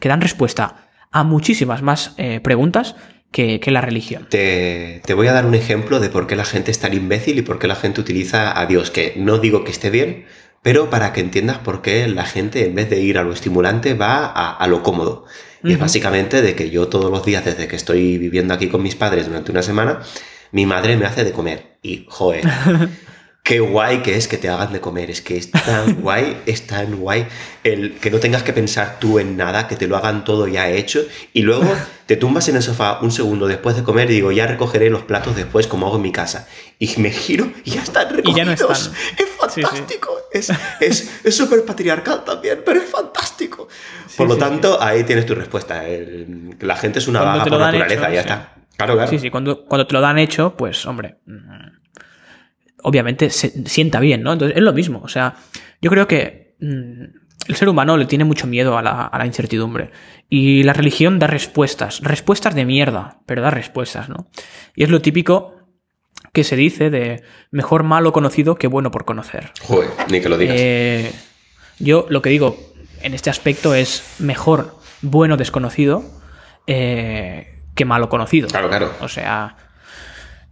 [0.00, 2.96] que dan respuesta a muchísimas más eh, preguntas
[3.34, 4.26] que, la religión?
[4.30, 7.38] Te, te voy a dar un ejemplo de por qué la gente es tan imbécil
[7.38, 10.24] y por qué la gente utiliza a Dios, que no digo que esté bien,
[10.62, 13.94] pero para que entiendas por qué la gente en vez de ir a lo estimulante
[13.94, 15.26] va a lo cómodo.
[15.64, 18.82] Y es básicamente de que yo todos los días, desde que estoy viviendo aquí con
[18.82, 20.00] mis padres durante una semana,
[20.52, 21.78] mi madre me hace de comer.
[21.82, 22.44] Y, joder,
[23.44, 25.10] qué guay que es que te hagan de comer.
[25.10, 27.28] Es que es tan guay, es tan guay
[27.62, 30.68] el que no tengas que pensar tú en nada, que te lo hagan todo ya
[30.70, 31.02] hecho.
[31.32, 31.70] Y luego
[32.06, 35.02] te tumbas en el sofá un segundo después de comer y digo, ya recogeré los
[35.02, 36.48] platos después como hago en mi casa.
[36.78, 38.34] Y me giro y ya están recogidos.
[38.34, 38.70] Y ya no están.
[38.72, 40.18] Es fantástico.
[40.32, 43.68] Es súper es, patriarcal también, pero es fantástico.
[44.16, 45.84] por lo tanto, ahí tienes tu respuesta.
[46.60, 48.54] la gente es una vaga por naturaleza, ya está.
[48.76, 49.08] Claro, claro.
[49.08, 51.73] Sí, sí, cuando, cuando te lo dan hecho, pues, hombre, mm,
[52.84, 54.32] obviamente se sienta bien, ¿no?
[54.32, 55.00] Entonces es lo mismo.
[55.02, 55.34] O sea,
[55.80, 57.04] yo creo que mm,
[57.48, 59.90] el ser humano le tiene mucho miedo a la, incertidumbre.
[60.28, 62.00] Y la religión da respuestas.
[62.00, 64.28] Respuestas de mierda, pero da respuestas, ¿no?
[64.76, 65.54] Y es lo típico
[66.32, 69.52] que se dice de mejor malo conocido que bueno por conocer.
[69.62, 70.56] Joder, ni que lo digas.
[70.58, 71.12] Eh,
[71.78, 72.56] yo lo que digo
[73.02, 76.04] en este aspecto es mejor bueno desconocido
[76.66, 78.48] eh, que malo conocido.
[78.48, 78.92] Claro, claro.
[79.00, 79.56] O sea,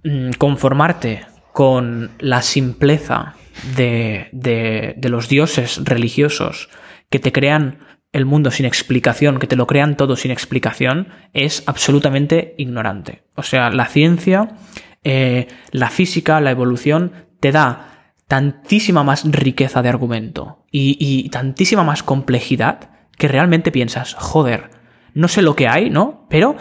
[0.05, 3.35] mm, conformarte con la simpleza
[3.77, 6.69] de, de, los dioses religiosos
[7.11, 7.79] que te crean
[8.13, 13.23] el mundo sin explicación, que te lo crean todo sin explicación, es absolutamente ignorante.
[13.35, 14.57] O sea, la ciencia,
[15.05, 21.85] eh, la física, la evolución, te da tantísima más riqueza de argumento y, y tantísima
[21.85, 24.71] más complejidad que realmente piensas, joder,
[25.15, 26.27] no sé lo que hay, ¿no?
[26.31, 26.57] Pero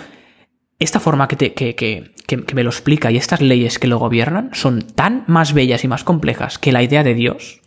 [0.82, 4.52] esta forma que, te, que, que, me lo explica y estas leyes que lo gobiernan
[4.54, 7.62] son tan más bellas y más complejas que la idea de Dios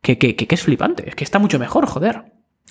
[0.00, 2.24] que, que, es flipante, es que está mucho mejor, joder.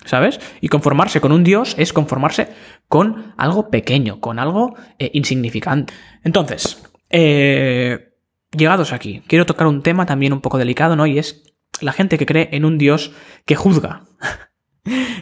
[0.04, 0.40] ¿Sabes?
[0.60, 2.48] Y conformarse con un Dios es conformarse
[2.88, 5.94] con algo pequeño, con algo eh, insignificante.
[6.24, 8.12] Entonces, eh,
[8.50, 11.06] llegados aquí, quiero tocar un tema también un poco delicado, ¿no?
[11.06, 13.12] Y es la gente que cree en un Dios
[13.46, 14.02] que juzga.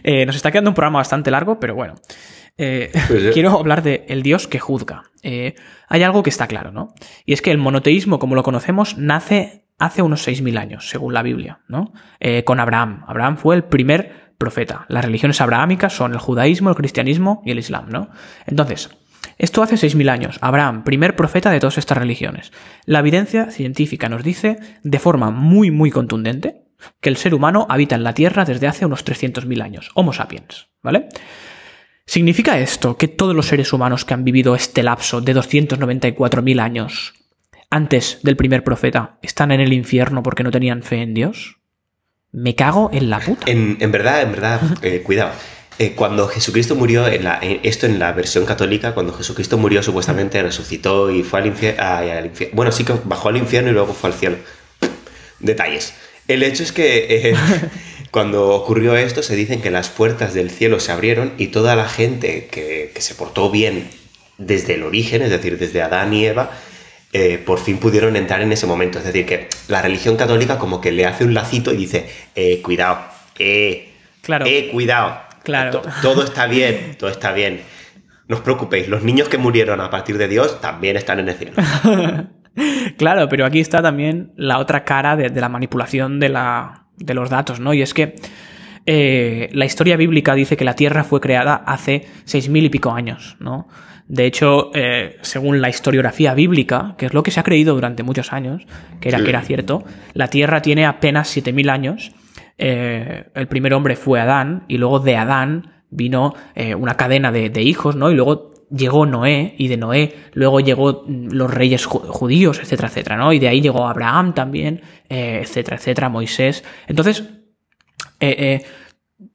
[0.03, 1.97] Eh, nos está quedando un programa bastante largo, pero bueno.
[2.63, 5.05] Eh, pues quiero hablar de el Dios que juzga.
[5.23, 5.55] Eh,
[5.89, 6.95] hay algo que está claro, ¿no?
[7.25, 11.23] Y es que el monoteísmo, como lo conocemos, nace hace unos 6.000 años, según la
[11.23, 11.95] Biblia, ¿no?
[12.21, 13.05] Eh, con Abraham.
[13.09, 14.85] Abraham fue el primer profeta.
[14.89, 18.11] Las religiones abrahámicas son el judaísmo, el cristianismo y el islam, ¿no?
[18.47, 18.91] Entonces,
[19.39, 20.39] esto hace 6.000 años.
[20.43, 22.53] Abraham, primer profeta de todas estas religiones.
[22.85, 26.67] La evidencia científica nos dice, de forma muy, muy contundente,
[27.01, 29.91] que el ser humano habita en la Tierra desde hace unos 300.000 años.
[29.95, 31.09] Homo sapiens, ¿vale?
[32.11, 37.15] ¿Significa esto que todos los seres humanos que han vivido este lapso de 294.000 años
[37.71, 41.59] antes del primer profeta están en el infierno porque no tenían fe en Dios?
[42.33, 43.45] Me cago en la puta.
[43.49, 45.31] En, verdad, en verdad, eh, cuidado.
[45.79, 49.81] eh, cuando Jesucristo murió, en la, en- esto en la versión católica, cuando Jesucristo murió
[49.81, 51.81] supuestamente resucitó y fue al infierno.
[52.55, 54.37] bueno, sí que bajó al infierno y luego fue al cielo.
[55.39, 55.95] Detalles.
[56.27, 57.35] El hecho es que eh,
[58.11, 61.89] cuando ocurrió esto se dicen que las puertas del cielo se abrieron y toda la
[61.89, 63.89] gente que, que se portó bien
[64.39, 66.51] desde el origen, es decir, desde Adán y Eva,
[67.13, 68.99] eh, por fin pudieron entrar en ese momento.
[68.99, 72.61] Es decir, que la religión católica como que le hace un lacito y dice, eh,
[72.63, 73.01] cuidado,
[73.39, 73.93] eh,
[74.23, 74.45] Claro.
[74.47, 75.81] eh, cuidado, Claro.
[75.81, 77.63] To- todo está bien, todo está bien.
[78.29, 81.35] No os preocupéis, los niños que murieron a partir de Dios también están en el
[81.37, 81.53] cielo.
[82.99, 87.15] Claro, pero aquí está también la otra cara de, de la manipulación de, la, de
[87.15, 87.75] los datos, ¿no?
[87.75, 88.15] Y es que
[88.87, 92.93] eh, la historia bíblica dice que la Tierra fue creada hace seis mil y pico
[92.93, 93.69] años, ¿no?
[94.09, 98.03] De hecho, eh, según la historiografía bíblica, que es lo que se ha creído durante
[98.03, 98.63] muchos años,
[99.01, 99.25] que era, Sí.
[99.25, 99.85] que era cierto,
[100.15, 102.13] la Tierra tiene apenas siete mil años.
[102.59, 107.51] Eh, el primer hombre fue Adán, y luego de Adán vino eh, una cadena de,
[107.51, 108.11] de hijos, ¿no?
[108.11, 112.89] Y luego llegó Noé, y de Noé luego llegó mm, los reyes ju- judíos, etcétera,
[112.89, 113.33] etcétera, ¿no?
[113.33, 116.65] Y de ahí llegó Abraham también, eh, etcétera, etcétera, Moisés.
[116.87, 117.25] Entonces,
[118.21, 118.63] eh, eh,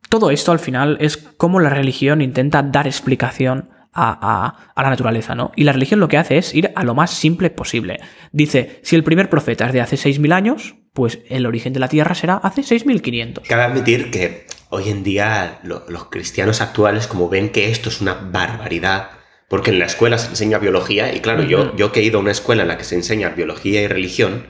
[0.10, 5.36] todo esto al final es cómo la religión intenta dar explicación a, a- la naturaleza,
[5.36, 5.52] ¿no?
[5.56, 8.00] Y la religión lo que hace es ir a lo más simple posible.
[8.32, 11.88] Dice, si el primer profeta es de hace 6.000 años, pues el origen de la
[11.88, 13.42] Tierra será hace 6.500.
[13.48, 18.02] Cabe admitir que hoy en día lo- los cristianos actuales, como ven que esto es
[18.02, 19.10] una barbaridad,
[19.48, 22.22] porque en la escuela se enseña biología, y claro, yo, yo que he ido a
[22.22, 24.48] una escuela en la que se enseña biología y religión,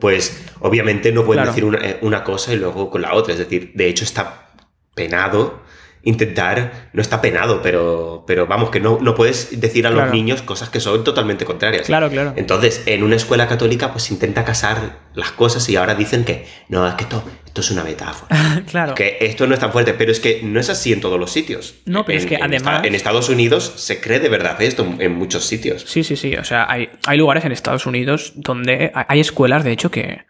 [0.00, 1.52] pues obviamente no pueden Claro.
[1.52, 3.32] decir una, eh, una cosa y luego con la otra.
[3.32, 4.50] Es decir, de hecho está
[4.94, 5.62] penado
[6.04, 10.12] intentar, no está penado, pero, pero vamos, que no, no puedes decir a los Claro.
[10.12, 11.86] niños cosas que son totalmente contrarias.
[11.86, 12.34] Claro, claro.
[12.36, 16.86] Entonces, en una escuela católica, pues intenta casar las cosas y ahora dicen que no,
[16.86, 18.62] es que esto, esto es una metáfora.
[18.70, 18.94] claro.
[18.94, 21.30] Que esto no es tan fuerte, pero es que no es así en todos los
[21.32, 21.76] sitios.
[21.86, 24.60] No, pero En- es que en además- esta- en Estados Unidos se cree de verdad
[24.62, 25.84] esto en muchos sitios.
[25.86, 26.34] Sí, sí, sí.
[26.36, 30.22] O sea, hay, hay lugares en Estados Unidos donde hay escuelas, de hecho, que,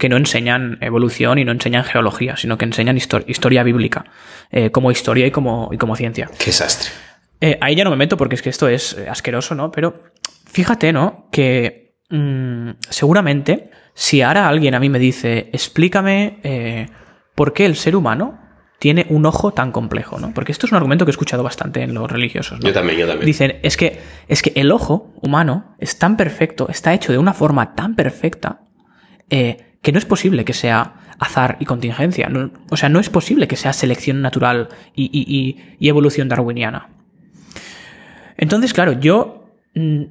[0.00, 4.06] que no enseñan evolución y no enseñan geología, sino que enseñan histo- historia bíblica,
[4.50, 6.28] eh, como historia y como, y como ciencia.
[6.38, 6.90] Qué desastre.
[7.40, 9.70] Eh, ahí ya no me meto porque es que esto es eh, asqueroso, ¿no?
[9.70, 10.02] Pero
[10.46, 11.28] fíjate, ¿no?
[11.30, 16.86] Que mm, seguramente si ahora alguien a mí me dice, explícame eh,
[17.34, 18.38] por qué el ser humano
[18.78, 20.32] tiene un ojo tan complejo, ¿no?
[20.32, 22.66] Porque esto es un argumento que he escuchado bastante en los religiosos, ¿no?
[22.66, 23.26] Yo también, yo también.
[23.26, 27.34] Dicen, es que, es que el ojo humano es tan perfecto, está hecho de una
[27.34, 28.62] forma tan perfecta,
[29.28, 32.30] eh, que no es posible que sea azar y contingencia.
[32.70, 36.88] O sea, no es posible que sea selección natural y evolución darwiniana.
[38.40, 40.04] Entonces, claro, yo mm,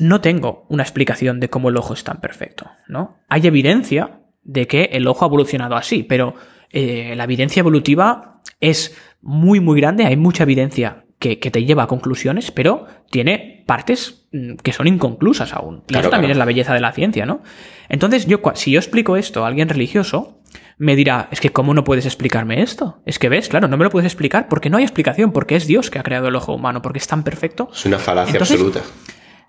[0.00, 3.16] no tengo una explicación de cómo el ojo es tan perfecto, ¿no?
[3.26, 6.34] Hay evidencia de que el ojo ha evolucionado así, pero
[6.68, 11.84] eh, la evidencia evolutiva es muy, muy grande, hay mucha evidencia que, que te lleva
[11.84, 15.82] a conclusiones, pero tiene partes mm, que son inconclusas aún.
[15.84, 16.32] Y Claro, eso también claro.
[16.32, 17.42] es la belleza de la ciencia, ¿no?
[17.88, 20.40] Entonces, yo, si yo explico esto a alguien religioso,
[20.78, 23.02] me dirá, es que ¿cómo no puedes explicarme esto?
[23.06, 25.66] Es que ves, claro, no me lo puedes explicar porque no hay explicación, porque es
[25.66, 28.56] Dios que ha creado el ojo humano, porque es tan perfecto Es una falacia Entonces-
[28.56, 28.80] absoluta.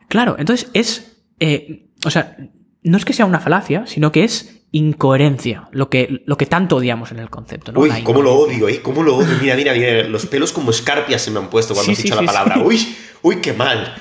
[0.09, 1.24] Claro, entonces es.
[1.39, 2.36] eh, o sea,
[2.84, 6.78] no es que sea una falacia, sino que es incoherencia, lo que, lo que tanto
[6.78, 7.72] odiamos en el concepto.
[7.72, 7.82] ¿no?
[7.82, 8.82] Uy, La cómo lo odio, ¿eh?
[8.82, 9.38] ¿Cómo lo odio?
[9.42, 12.26] Mira, mira, mira, los pelos como escarpias se me han puesto cuando Sí, escucho sí,
[12.26, 12.64] la sí, palabra.
[12.66, 13.94] Uy, uy, qué mal.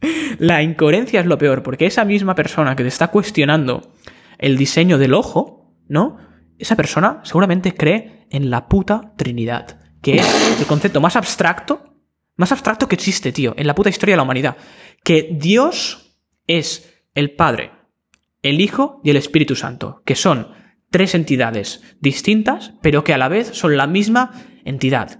[0.38, 3.94] La incoherencia es lo peor, porque esa misma persona que te está cuestionando
[4.38, 6.18] el diseño del ojo, ¿no?
[6.58, 11.94] Esa persona seguramente cree en la puta Trinidad, que es el concepto más abstracto,
[12.36, 14.56] más abstracto que existe, tío, en la puta historia de la humanidad.
[15.02, 17.70] Que Dios es el Padre,
[18.44, 20.48] el Hijo y el Espíritu Santo, que son
[20.90, 24.30] tres entidades distintas, pero que a la vez son la misma
[24.64, 25.18] entidad.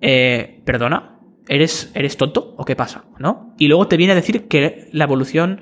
[0.00, 1.18] Eh, Perdona,
[1.48, 3.04] ¿eres, ¿eres tonto o qué pasa?
[3.18, 3.54] ¿No?
[3.58, 5.60] Y luego te viene a decir que la evolución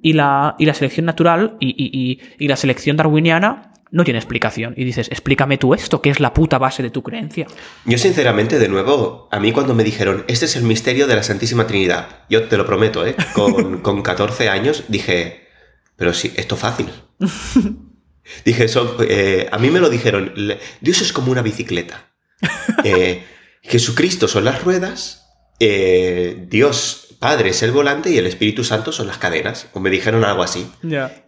[0.00, 4.72] y la, y la selección natural y, y- y- la selección darwiniana no tiene explicación.
[4.76, 7.46] Y dices, explícame tú esto, que es la puta base de tu creencia.
[7.84, 11.22] Yo sinceramente, de nuevo, a mí cuando me dijeron, este es el misterio de la
[11.22, 13.14] Santísima Trinidad, yo te lo prometo, ¿eh?
[13.34, 15.41] Con, con 14 años dije,
[16.02, 16.90] pero sí, esto es fácil.
[18.44, 20.34] Dije, eso, eh, a mí me lo dijeron,
[20.80, 22.10] Dios es como una bicicleta.
[22.84, 23.24] Eh,
[23.62, 25.28] Jesucristo son las ruedas,
[25.60, 29.68] eh, Dios Padre es el volante y el Espíritu Santo son las cadenas.
[29.74, 30.66] O me dijeron algo así.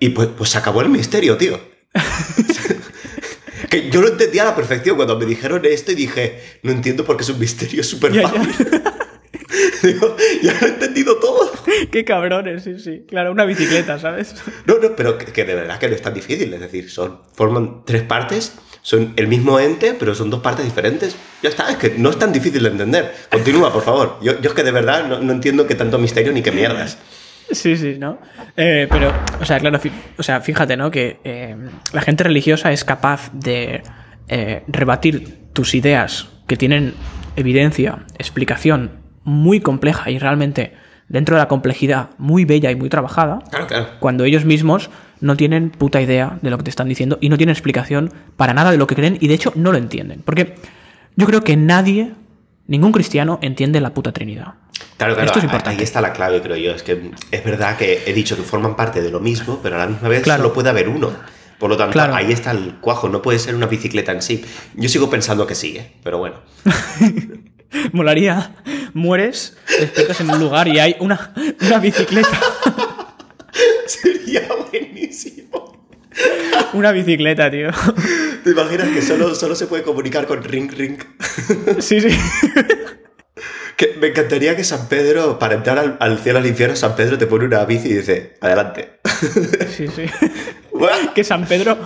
[0.00, 1.60] Y pues, pues se acabó el misterio, tío.
[3.70, 7.04] que yo lo entendía a la perfección cuando me dijeron esto y dije, no entiendo
[7.04, 8.82] por qué es un misterio súper fácil.
[9.84, 11.52] Digo, ya lo he entendido todo.
[11.92, 13.04] Qué cabrones, sí, sí.
[13.06, 14.34] Claro, una bicicleta, ¿sabes?
[14.66, 16.52] No, no, pero que, que de verdad que no es tan difícil.
[16.54, 18.56] Es decir, son, forman tres partes.
[18.82, 21.16] Son el mismo ente, pero son dos partes diferentes.
[21.42, 23.14] Ya está, es que no es tan difícil de entender.
[23.30, 24.18] Continúa, por favor.
[24.22, 26.98] Yo, yo es que de verdad no, no entiendo qué tanto misterio ni qué mierdas.
[27.50, 28.18] Sí, sí, ¿no?
[28.56, 29.78] Eh, pero, o sea, claro,
[30.16, 30.90] o sea, fíjate, ¿no?
[30.90, 31.56] Que eh,
[31.92, 33.82] la gente religiosa es capaz de
[34.28, 36.94] eh, rebatir tus ideas que tienen
[37.36, 40.74] evidencia, explicación muy compleja y realmente
[41.08, 43.86] dentro de la complejidad muy bella y muy trabajada, Claro, claro.
[44.00, 47.36] cuando ellos mismos no tienen puta idea de lo que te están diciendo y no
[47.36, 50.22] tienen explicación para nada de lo que creen y de hecho no lo entienden.
[50.24, 50.54] Porque
[51.16, 52.12] yo creo que nadie,
[52.66, 54.54] ningún cristiano entiende la puta Trinidad.
[54.96, 55.78] Claro, claro, Esto es importante.
[55.78, 56.72] ahí está la clave, creo yo.
[56.72, 59.80] Es que es verdad que he dicho que forman parte de lo mismo, pero a
[59.80, 60.42] la misma vez Claro.
[60.42, 61.10] solo puede haber uno.
[61.58, 62.14] Por lo tanto, Claro.
[62.14, 64.44] ahí está el cuajo, no puede ser una bicicleta en sí.
[64.74, 65.92] Yo sigo pensando que sí, ¿eh?
[66.02, 66.36] pero bueno.
[67.92, 68.54] Molaría,
[68.92, 72.40] mueres, despiertas en un lugar y hay una, una bicicleta.
[73.86, 75.84] Sería buenísimo.
[76.72, 77.70] Una bicicleta, tío.
[78.44, 80.98] ¿Te imaginas que solo, solo se puede comunicar con ring ring?
[81.80, 82.08] Sí, sí.
[83.76, 87.18] Que me encantaría que San Pedro, para entrar al, al cielo al infierno, San Pedro
[87.18, 89.00] te pone una bici y dice, adelante.
[89.68, 90.04] Sí, sí.
[91.14, 91.78] Que San Pedro.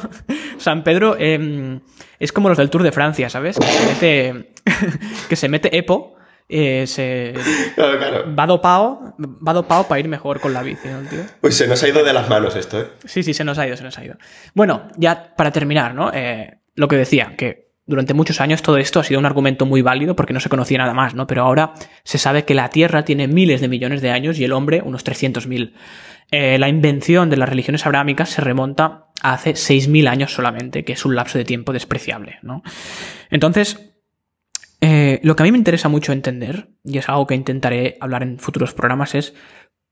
[0.59, 1.81] San Pedro em,
[2.19, 3.59] es como los del Tour de Francia, ¿sabes?
[3.59, 4.51] Que se mete.
[5.29, 6.17] que se mete Epo.
[6.49, 7.35] eh, se.
[7.75, 8.35] Claro, claro.
[8.35, 9.15] Va dopado.
[9.19, 11.21] Va dopado para ir mejor con la bici, ¿no, tío?
[11.41, 12.87] Pues se nos ha ido de las manos esto, ¿eh?
[13.05, 14.17] Sí, sí, se nos ha ido, se nos ha ido.
[14.55, 16.11] Bueno, ya para terminar, ¿no?
[16.13, 19.83] Eh, lo que decía, que durante muchos años todo esto ha sido un argumento muy
[19.83, 21.27] válido porque no se conocía nada más, ¿no?
[21.27, 21.73] Pero ahora
[22.05, 25.05] se sabe que la Tierra tiene miles de millones de años y el hombre unos
[25.05, 25.73] 300.000.
[26.31, 30.93] Eh, la invención de las religiones abrámicas se remonta a hace 6.000 años solamente, que
[30.93, 32.63] es un lapso de tiempo despreciable, ¿no?
[33.31, 33.88] Entonces,
[34.81, 38.23] eh, lo que a mí me interesa mucho entender, y es algo que intentaré hablar
[38.23, 39.35] en futuros programas, es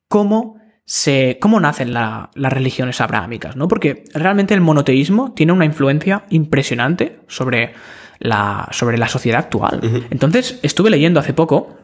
[0.09, 3.66] cómo, se, cómo nacen la- las religiones abrámicas, ¿no?
[3.68, 7.72] Porque realmente el monoteísmo tiene una influencia impresionante sobre
[8.18, 9.80] la, sobre la sociedad actual.
[10.11, 11.76] Entonces, estuve leyendo hace poco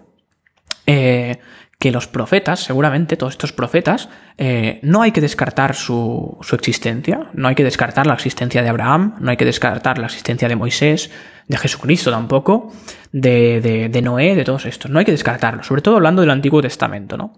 [0.86, 1.38] eh,
[1.82, 4.08] que los profetas, seguramente todos estos profetas,
[4.38, 8.68] eh, no hay que descartar su, su existencia, no hay que descartar la existencia de
[8.68, 11.10] Abraham, no hay que descartar la existencia de Moisés,
[11.48, 12.72] de Jesucristo tampoco,
[13.10, 14.92] de, de- de Noé, de todos estos.
[14.92, 17.32] No hay que descartarlo, sobre todo hablando del Antiguo Testamento, ¿no?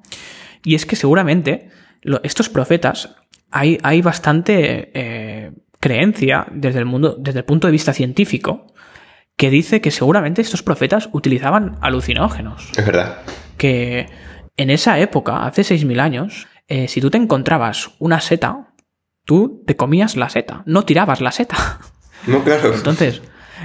[0.62, 1.70] Y es que seguramente
[2.02, 3.16] lo- estos profetas
[3.50, 8.66] hay, hay bastante eh, creencia desde el mundo, desde el punto de vista científico,
[9.38, 13.16] que dice que seguramente estos profetas utilizaban alucinógenos Es verdad.
[13.56, 14.06] que
[14.56, 18.68] en esa época, hace 6.000 años, eh, si tú te encontrabas una seta,
[19.24, 21.56] tú te comías la seta, no tirabas la seta.
[22.26, 22.72] No, claro.
[22.72, 23.20] Entonces,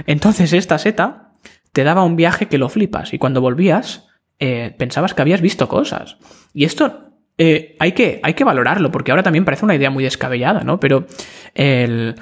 [0.06, 1.30] entonces esta seta
[1.72, 4.06] te daba un viaje que lo flipas y cuando volvías
[4.38, 6.18] eh, pensabas que habías visto cosas.
[6.52, 10.04] Y esto eh, hay, que, hay que valorarlo porque ahora también parece una idea muy
[10.04, 10.78] descabellada, ¿no?
[10.78, 11.06] Pero
[11.54, 12.16] el-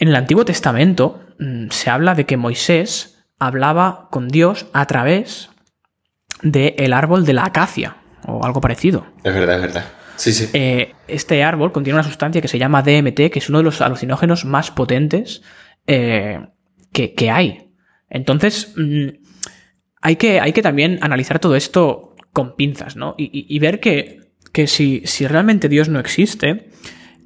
[0.00, 5.48] en el Antiguo Testamento mm, se habla de que Moisés hablaba con Dios a través
[6.42, 9.06] del árbol de la acacia o algo parecido.
[9.24, 9.84] Es verdad, es verdad.
[10.16, 10.48] Sí, sí.
[10.52, 13.80] Eh, este árbol contiene una sustancia que se llama DMT, que es uno de los
[13.80, 15.42] alucinógenos más potentes
[15.86, 16.38] eh,
[16.92, 17.70] que, que hay.
[18.10, 19.08] Entonces, mm,
[20.00, 23.14] hay, que, hay que también analizar todo esto con pinzas, ¿no?
[23.18, 24.20] Y, y- y ver que,
[24.52, 26.70] que si, si realmente Dios no existe,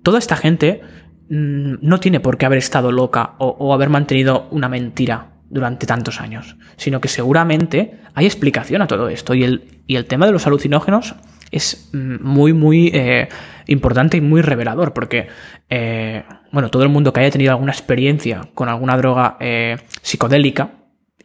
[0.03, 0.81] toda esta gente
[1.29, 5.87] mm, no tiene por qué haber estado loca o, o haber mantenido una mentira durante
[5.87, 9.35] tantos años, sino que seguramente hay explicación a todo esto.
[9.35, 11.15] Y el, y el tema de los alucinógenos
[11.51, 13.29] es mm, muy, muy eh,
[13.67, 15.29] importante y muy revelador, porque,
[15.71, 20.71] eh, bueno, todo el mundo que haya tenido alguna experiencia con alguna droga eh, psicodélica,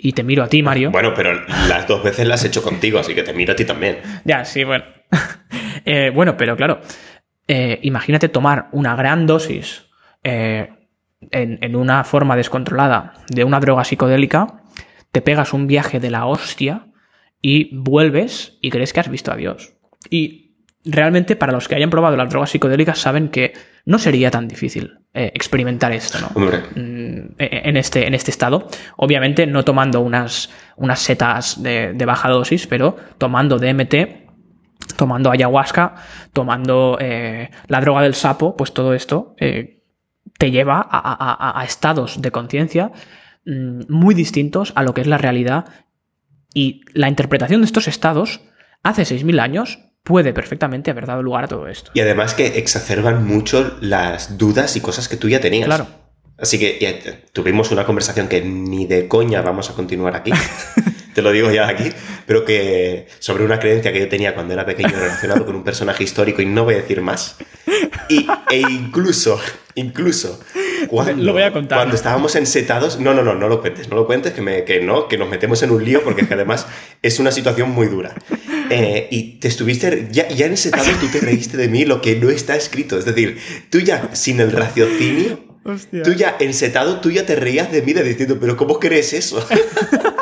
[0.04, 0.90] y te miro a ti, Mario.
[0.90, 1.34] Bueno, pero
[1.70, 4.00] las dos veces las he hecho contigo, así que te miro a ti también.
[4.26, 4.84] Ya, sí, bueno.
[6.14, 6.80] Bueno, pero claro,
[7.48, 9.92] imagínate tomar una gran dosis
[10.24, 10.70] eh,
[11.30, 14.64] en, en una forma descontrolada de una droga psicodélica,
[15.12, 16.88] te pegas un viaje de la hostia
[17.42, 19.74] y vuelves y crees que has visto a Dios.
[20.10, 23.54] Y realmente para los que hayan probado las drogas psicodélicas saben que
[23.86, 26.30] no sería tan difícil eh, experimentar esto, ¿no?
[26.34, 28.68] Hombre, mm, en este, en este estado.
[28.98, 33.96] Obviamente no tomando unas, unas setas de, de baja dosis, pero tomando DMT,
[34.98, 35.96] tomando ayahuasca,
[36.34, 39.81] tomando eh, la droga del sapo, pues todo esto eh,
[40.42, 42.92] te lleva a, a- a- a estados de conciencia
[43.46, 45.66] mm, muy distintos a lo que es la realidad.
[46.54, 48.42] Y la interpretación de estos estados
[48.84, 51.92] hace 6.000 años puede perfectamente haber dado lugar a todo esto.
[51.94, 55.68] y además que exacerban mucho las dudas y cosas que tú ya tenías.
[55.68, 55.86] Claro.
[56.40, 56.92] Así que ya,
[57.34, 60.32] tuvimos una conversación que ni de coña vamos a continuar aquí.
[61.14, 61.92] Te lo digo ya aquí,
[62.26, 66.04] pero que sobre una creencia que yo tenía cuando era pequeño relacionado con un personaje
[66.04, 67.38] histórico y no voy a decir más.
[68.10, 69.40] Y, e incluso,
[69.76, 70.40] incluso
[70.88, 71.80] cuando, Lo voy a contar.
[71.80, 73.00] Cuando estábamos ensetados.
[73.00, 75.30] No, no, no, no lo cuentes, no lo cuentes, que, me, que no, que nos
[75.30, 76.68] metemos en un lío, porque que además
[77.02, 78.16] es una situación muy dura.
[78.70, 80.08] Eh, y te estuviste.
[80.12, 82.98] Ya, ya ensetados, tú te reíste de mí lo que no está escrito.
[82.98, 83.38] Es decir,
[83.70, 85.52] tú ya sin el raciocinio.
[85.64, 86.02] Hostia.
[86.02, 89.48] Tú ya ensetado, tú ya te reías de mí de diciendo, pero ¿cómo crees eso?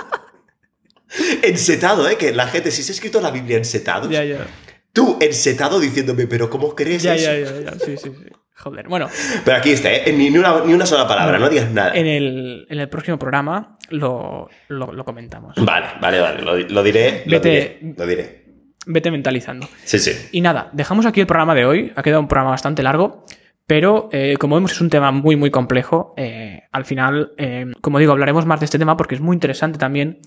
[1.44, 2.18] ensetado, ¿eh?
[2.18, 4.46] Que la gente, si se ha escrito la Biblia ensetado, Ya, ya.
[4.94, 7.26] tú ensetado diciéndome, pero ¿cómo crees Ya, eso?
[7.32, 7.80] ya, ya, ya.
[7.80, 8.26] Sí, sí, sí.
[8.56, 8.90] Joder.
[8.90, 9.08] Bueno,
[9.46, 10.12] Pero aquí está, ¿eh?
[10.12, 11.94] Ni, una, ni una sola palabra, no digas nada.
[11.96, 15.56] en el, en el próximo programa lo, lo, lo comentamos.
[15.58, 18.46] Vale, vale, vale, lo, lo diré, lo Vete- diré, lo diré.
[18.86, 19.66] Vete mentalizando.
[19.86, 20.12] Sí, sí.
[20.34, 21.94] Y nada, dejamos aquí el programa de hoy.
[21.96, 23.24] Ha quedado un programa bastante largo,
[23.66, 26.14] pero eh, como vemos es un tema muy, muy complejo.
[26.18, 29.80] eh, al final, eh, como digo, hablaremos más de este tema porque es muy interesante
[29.80, 30.20] también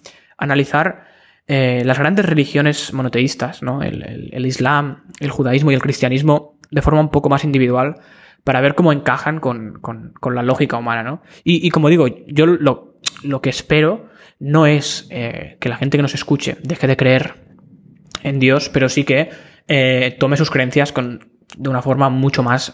[0.43, 1.05] analizar
[1.47, 3.83] eh, las grandes religiones monoteístas, ¿no?
[3.83, 7.97] El, Islam, el judaísmo y el cristianismo de forma un poco más individual
[8.45, 11.23] para ver cómo encajan con, con- la lógica humana, ¿no?
[11.45, 14.09] Y, como digo, yo lo, lo que espero
[14.39, 17.35] no es eh, que la gente que nos escuche deje de creer
[18.23, 19.31] en Dios, pero sí que
[19.69, 22.73] eh, tome sus creencias con, de una forma mucho más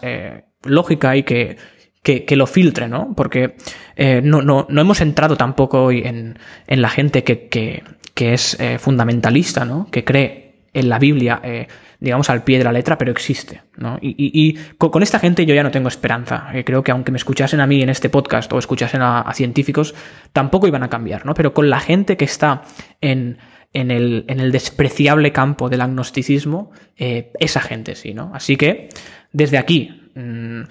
[0.63, 1.57] lógica y que,
[2.03, 3.13] que, que lo filtre, ¿no?
[3.15, 3.55] Porque
[3.95, 8.33] eh, no, no, no hemos entrado tampoco hoy en, en la gente que, que, que
[8.33, 9.87] es eh, fundamentalista, ¿no?
[9.91, 11.67] Que cree en la Biblia, eh,
[11.99, 13.97] digamos, al pie de la letra, pero existe, ¿no?
[14.01, 16.47] Y, y- con, esta gente yo ya no tengo esperanza.
[16.63, 19.95] Creo que aunque me escuchasen a mí en este podcast o escuchasen a, científicos,
[20.31, 21.33] tampoco iban a cambiar, ¿no?
[21.33, 22.61] Pero con la gente que está
[23.01, 23.39] en,
[23.73, 28.31] en, el, en el despreciable campo del agnosticismo, esa gente sí, ¿no?
[28.33, 28.89] Así que
[29.33, 30.61] desde aquí mm,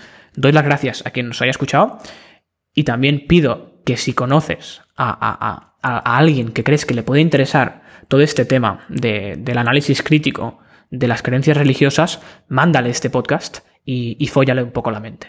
[0.41, 1.99] doy las gracias a quien nos haya escuchado
[2.75, 7.21] y también pido que si conoces a, a- a- alguien que crees que le puede
[7.21, 10.59] interesar todo este tema de- del análisis crítico
[10.91, 15.29] de las creencias religiosas, mándale este podcast y, y fóllale un poco la mente.